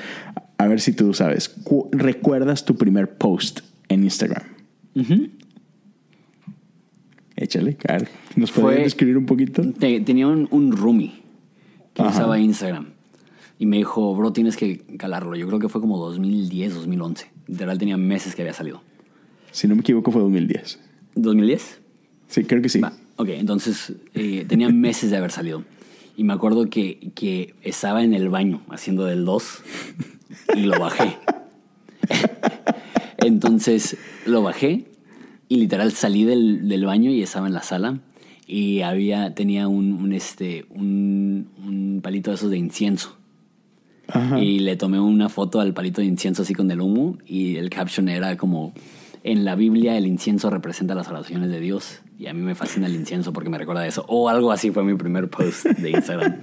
[0.57, 1.55] a ver si tú sabes.
[1.93, 4.43] ¿Recuerdas tu primer post en Instagram?
[7.37, 8.09] Échale, Carl.
[8.35, 9.63] ¿Nos puedes describir un poquito?
[9.79, 11.23] tenía un, un roomie
[11.95, 12.87] que usaba Instagram.
[13.61, 15.37] Y me dijo, bro, tienes que calarlo.
[15.37, 17.31] Yo creo que fue como 2010, 2011.
[17.47, 18.83] Literal tenía meses que había salido.
[19.53, 20.88] Si no me equivoco, fue 2010.
[21.17, 21.61] ¿2010?
[22.29, 22.81] Sí, creo que sí.
[23.17, 25.65] ok, entonces eh, tenía meses de haber salido.
[26.17, 29.63] Y me acuerdo que, que estaba en el baño haciendo del 2
[30.57, 31.17] y lo bajé.
[33.19, 33.97] entonces
[34.27, 34.87] lo bajé
[35.49, 38.01] y literal salí del, del, baño y estaba en la sala
[38.47, 43.17] y había, tenía un, un este, un, un palito de esos de incienso.
[44.41, 47.69] Y le tomé una foto al palito de incienso así con el humo y el
[47.69, 48.73] caption era como,
[49.25, 52.87] en la Biblia el incienso representa las oraciones de Dios y a mí me fascina
[52.87, 54.05] el incienso porque me recuerda eso.
[54.09, 56.37] O algo así fue mi primer post de Instagram.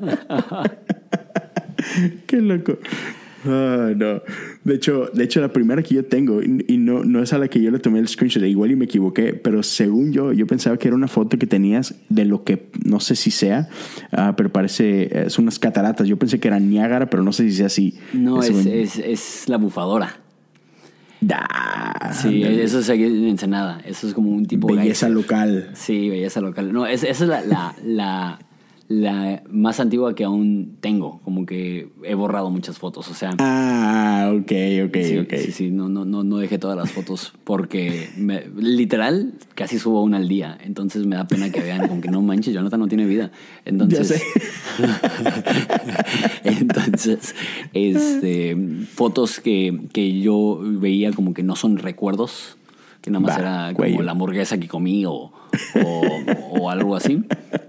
[2.26, 2.78] Qué loco.
[3.44, 4.22] Ah, no.
[4.64, 7.48] De hecho, de hecho, la primera que yo tengo, y, no, no es a la
[7.48, 10.76] que yo le tomé el screenshot, igual y me equivoqué, pero según yo, yo pensaba
[10.76, 13.68] que era una foto que tenías de lo que no sé si sea,
[14.12, 16.06] uh, pero parece, es unas cataratas.
[16.06, 17.98] Yo pensé que era Niágara, pero no sé si sea así.
[18.12, 20.21] No, es, es, es, la bufadora.
[21.22, 23.80] Da, sí, eso es en Ensenada.
[23.84, 25.70] Eso es como un tipo Belleza local.
[25.74, 26.72] Sí, belleza local.
[26.72, 28.38] No, esa es la, la, la
[28.88, 33.30] la más antigua que aún tengo, como que he borrado muchas fotos, o sea.
[33.38, 34.52] Ah, ok,
[34.86, 35.34] ok, sí, ok.
[35.36, 40.02] Sí, sí, no, no, no, no dejé todas las fotos porque me, literal casi subo
[40.02, 42.88] una al día, entonces me da pena que vean como que no manches, Jonathan no
[42.88, 43.30] tiene vida.
[43.64, 44.22] Entonces,
[46.44, 47.34] entonces,
[47.72, 48.56] este,
[48.94, 52.56] fotos que, que yo veía como que no son recuerdos,
[53.00, 55.32] que nada más era como la hamburguesa que comí o,
[56.50, 57.24] o algo así.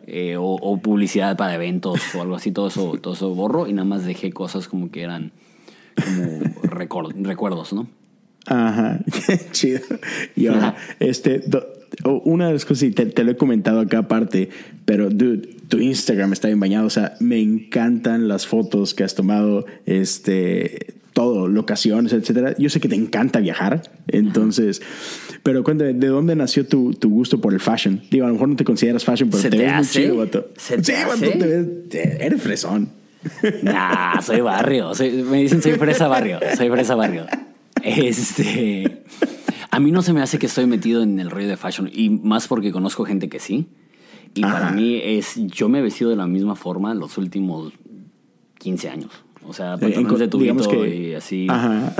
[0.06, 3.86] Eh, o, publicidad para eventos o algo así, todo eso, todo eso borro y nada
[3.86, 5.32] más dejé cosas como que eran
[5.96, 7.88] como recuerdos, ¿no?
[8.46, 9.00] Ajá,
[9.52, 9.80] chido.
[10.36, 11.44] Y ahora, este,
[12.04, 14.50] una de las cosas, y te, lo he comentado acá aparte,
[14.86, 19.16] pero dude, tu Instagram está bien bañado, o sea, me encantan las fotos que has
[19.16, 22.56] tomado, este, todo, locaciones, etcétera.
[22.58, 24.82] Yo sé que te encanta viajar, entonces,
[25.44, 28.02] pero cuéntame, ¿de dónde nació tu, tu, gusto por el fashion?
[28.10, 30.48] Digo, a lo mejor no te consideras fashion, pero te, ves muy chido, vato.
[30.56, 31.30] ¿Se te sí, hace?
[31.32, 32.90] te ves, eres fresón.
[33.62, 34.92] Nah, soy barrio,
[35.30, 37.26] me dicen soy fresa barrio, soy fresa barrio.
[37.82, 39.04] Este,
[39.70, 42.10] a mí no se me hace que estoy metido en el rollo de fashion y
[42.10, 43.68] más porque conozco gente que sí.
[44.34, 47.74] Y para mí es, yo me he vestido de la misma forma los últimos
[48.60, 49.12] 15 años.
[49.46, 51.48] O sea, pantalones de tubito y así.
[51.50, 51.94] Ajá.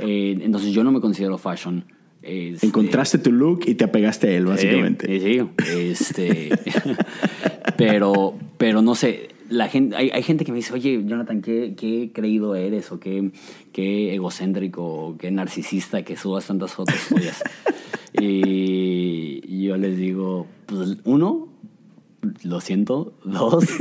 [0.00, 1.84] Eh, entonces yo no me considero fashion.
[2.22, 5.06] Este, Encontraste tu look y te apegaste a él, básicamente.
[5.06, 5.70] Sí, sí.
[5.72, 6.50] Este,
[7.76, 11.74] pero, pero no sé, la gente, hay, hay, gente que me dice, oye, Jonathan, ¿qué,
[11.76, 12.92] qué creído eres?
[12.92, 13.30] O qué,
[13.72, 17.42] qué egocéntrico, o qué narcisista que subas tantas fotos tuyas.
[18.20, 21.48] y yo les digo, pues uno,
[22.42, 23.12] lo siento.
[23.24, 23.64] Dos,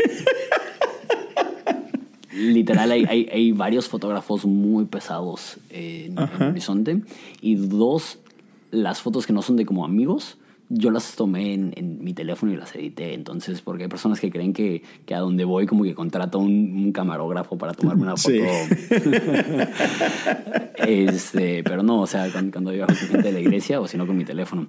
[2.32, 7.02] literal hay, hay, hay, varios fotógrafos muy pesados en, en, Horizonte.
[7.42, 8.20] Y dos,
[8.72, 10.38] las fotos que no son de como amigos,
[10.70, 13.14] yo las tomé en, en, mi teléfono y las edité.
[13.14, 16.74] Entonces, porque hay personas que creen que, que a donde voy como que contrato un,
[16.76, 18.36] un camarógrafo para tomarme una foto.
[20.86, 23.98] este, pero no, o sea, cuando, cuando viajo con gente de la iglesia o si
[23.98, 24.68] no con mi teléfono.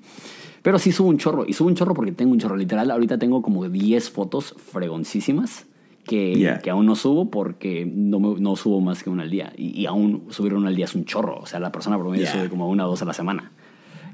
[0.63, 1.45] Pero sí subo un chorro.
[1.47, 2.57] Y subo un chorro porque tengo un chorro.
[2.57, 5.67] Literal, ahorita tengo como 10 fotos fregoncísimas
[6.05, 9.53] que, que aún no subo porque no, no subo más que una al día.
[9.57, 11.39] Y, aún subir una al día es un chorro.
[11.41, 13.53] O sea, la persona promedio sube como una o dos a la semana.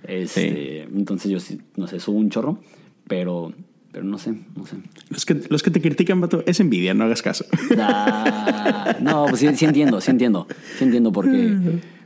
[0.07, 2.59] Este, Entonces yo, no sé, subo un chorro,
[3.09, 3.53] pero,
[3.93, 4.77] pero no sé, no sé.
[5.09, 7.45] Los que, los que te critican, Vato, es envidia, no hagas caso.
[9.01, 10.47] no, pues sí, sí, entiendo, sí entiendo.
[10.79, 11.55] Sí entiendo porque,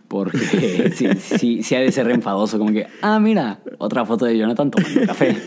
[0.06, 0.38] porque
[0.94, 4.70] sí, sí, sí ha de ser enfadoso, como que, ah, mira, otra foto de Jonathan
[4.70, 5.36] tomando café.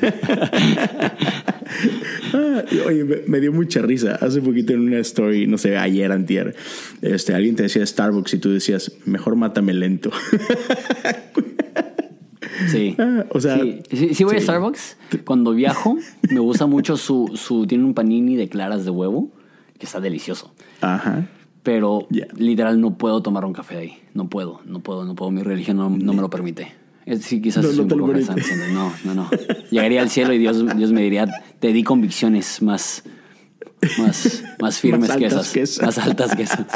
[2.34, 4.16] Ah, oye, me, dio mucha risa.
[4.16, 6.56] Hace poquito en una story, no sé, ayer, antier,
[7.02, 10.12] este, alguien te decía Starbucks y tú decías, mejor mátame lento.
[12.68, 12.96] Sí.
[12.98, 13.60] Ah, o sea,
[13.92, 14.24] sí.
[14.24, 14.98] voy a Starbucks.
[15.26, 15.98] Cuando viajo,
[16.30, 17.68] me gusta mucho su, su.
[17.68, 19.30] Tiene un panini de claras de huevo
[19.78, 20.54] que está delicioso.
[20.82, 21.28] Ajá.
[21.64, 24.00] Pero literal no puedo tomar un café ahí.
[24.14, 25.30] No puedo, no puedo, no puedo.
[25.32, 26.74] Mi religión no, no me lo permite.
[27.20, 28.24] Sí, quizás no, no, un
[28.74, 29.30] no, no, no.
[29.70, 31.28] Llegaría al cielo y Dios, Dios me diría,
[31.60, 33.04] te di convicciones más,
[33.98, 36.68] más, más firmes que, esas, Más altas que esas.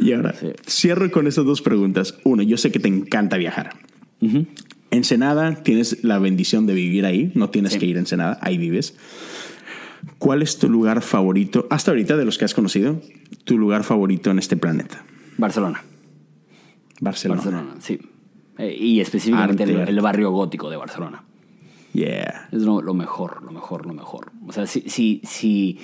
[0.00, 0.34] Y ahora,
[0.66, 2.18] cierro con estas dos preguntas.
[2.24, 3.74] Uno, yo sé que te encanta viajar.
[4.90, 8.94] Ensenada, tienes la bendición de vivir ahí, no tienes que ir a Ensenada, ahí vives.
[10.18, 13.00] ¿Cuál es tu lugar favorito, hasta ahorita de los que has conocido,
[13.44, 15.04] tu lugar favorito en este planeta?
[15.38, 15.82] Barcelona.
[17.00, 17.40] Barcelona.
[17.40, 17.98] Barcelona, sí.
[18.58, 21.24] Eh, y específicamente el, barrio gótico de Barcelona.
[21.94, 22.48] Yeah.
[22.52, 24.32] Es lo, mejor, lo mejor, lo mejor.
[24.46, 25.78] O sea, si, si, si,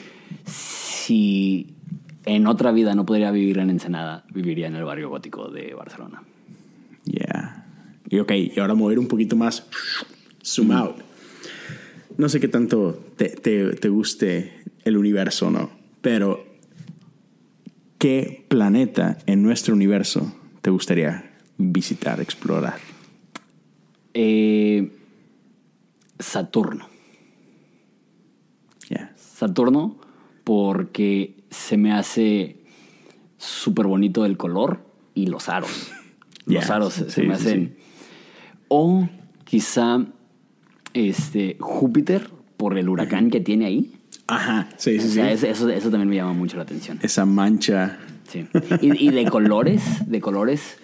[0.45, 1.75] si
[2.25, 6.23] en otra vida no podría vivir en Ensenada, viviría en el barrio gótico de Barcelona.
[7.05, 7.67] Yeah.
[8.09, 9.67] Y ok, y ahora mover un poquito más.
[10.45, 10.97] Zoom out.
[12.17, 15.71] No sé qué tanto te, te, te guste el universo, ¿no?
[16.01, 16.45] Pero,
[17.99, 22.77] ¿qué planeta en nuestro universo te gustaría visitar, explorar?
[24.15, 24.91] Eh,
[26.19, 26.89] Saturno.
[28.89, 29.13] Yeah.
[29.17, 29.97] Saturno,
[30.45, 32.57] porque se me hace
[33.39, 34.85] súper bonito el color
[35.15, 35.91] y los aros.
[36.47, 37.77] Los aros se me hacen.
[37.77, 37.83] sí.
[38.69, 39.07] O
[39.45, 40.07] quizá
[40.95, 43.93] este Júpiter por el huracán que tiene ahí.
[44.27, 45.33] Ajá, sí, sí, O sea, sí.
[45.33, 46.99] es- eso, eso también me llama mucho la atención.
[47.03, 47.99] Esa mancha.
[48.31, 48.47] Sí.
[48.81, 50.79] Y, y de colores, de colores,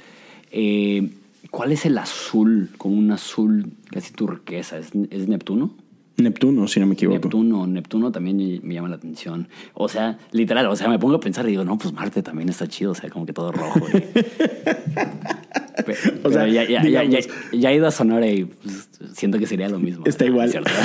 [0.51, 1.11] eh,
[1.51, 2.71] ¿cuál es el azul?
[2.79, 4.79] Como un azul casi turquesa.
[4.79, 5.75] ¿Es, es Neptuno?
[6.17, 7.19] Neptuno, si no me equivoco.
[7.19, 9.49] Neptuno, Neptuno también me llama la atención.
[9.75, 12.49] O sea, literal, o sea, me pongo a pensar y digo, no, pues Marte también
[12.49, 13.81] está chido, o sea, como que todo rojo.
[13.93, 14.03] y-
[16.25, 19.39] O sea, ya, ya, ya, ya, digamos- ya he ido a Sonora y pues, siento
[19.39, 20.05] que sería lo mismo.
[20.07, 20.51] Está igual.
[20.51, 20.71] ¿Cierto?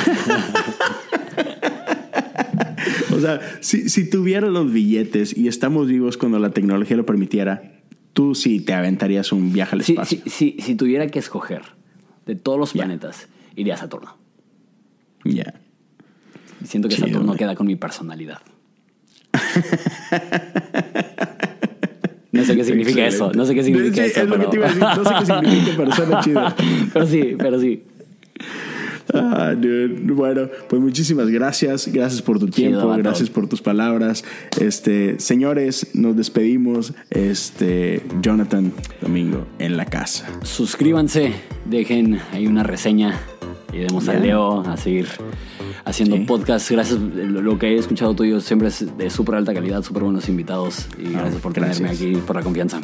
[3.13, 7.73] O sea, si, si tuviera los billetes y estamos vivos cuando la tecnología lo permitiera,
[8.13, 10.21] tú sí te aventarías un viaje al si, espacio.
[10.25, 11.61] si, si, si tuviera que escoger
[12.25, 14.15] de todos los planetas, iría a Saturno.
[15.35, 15.53] Ya.
[16.63, 17.37] Siento que Chido, Saturno güey.
[17.39, 18.39] queda con mi personalidad.
[22.31, 23.15] No sé qué significa Excelente.
[23.15, 23.31] eso.
[23.33, 24.21] No sé qué significa Sí, eso.
[24.21, 24.49] Es lo que pero...
[24.51, 24.83] te iba a decir.
[24.83, 26.41] No sé qué significa, pero suena chido.
[26.93, 27.83] pero sí, pero sí.
[29.13, 29.99] Ah, dude.
[30.13, 31.87] Bueno, pues muchísimas gracias.
[31.91, 32.87] Gracias por tu tiempo.
[32.97, 34.23] Gracias por tus palabras.
[34.59, 36.93] Este, señores, nos despedimos.
[37.09, 40.27] Este, Jonathan Domingo en la casa.
[40.43, 41.33] Suscríbanse,
[41.65, 43.19] dejen ahí una reseña
[43.73, 44.13] y demos a.
[44.13, 45.07] Leo a seguir
[45.85, 46.23] haciendo Sí.
[46.25, 46.69] podcast.
[46.71, 50.87] Gracias, lo que he escuchado tuyo siempre es de súper alta calidad, súper buenos invitados
[50.97, 52.79] y gracias por tenerme aquí, por la confianza.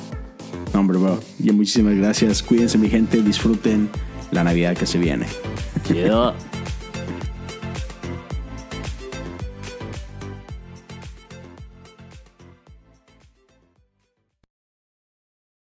[0.73, 1.19] No, hombre, bro.
[1.41, 2.41] Y muchísimas gracias.
[2.43, 3.21] Cuídense, mi gente.
[3.21, 3.89] Disfruten
[4.31, 5.25] la Navidad que se viene.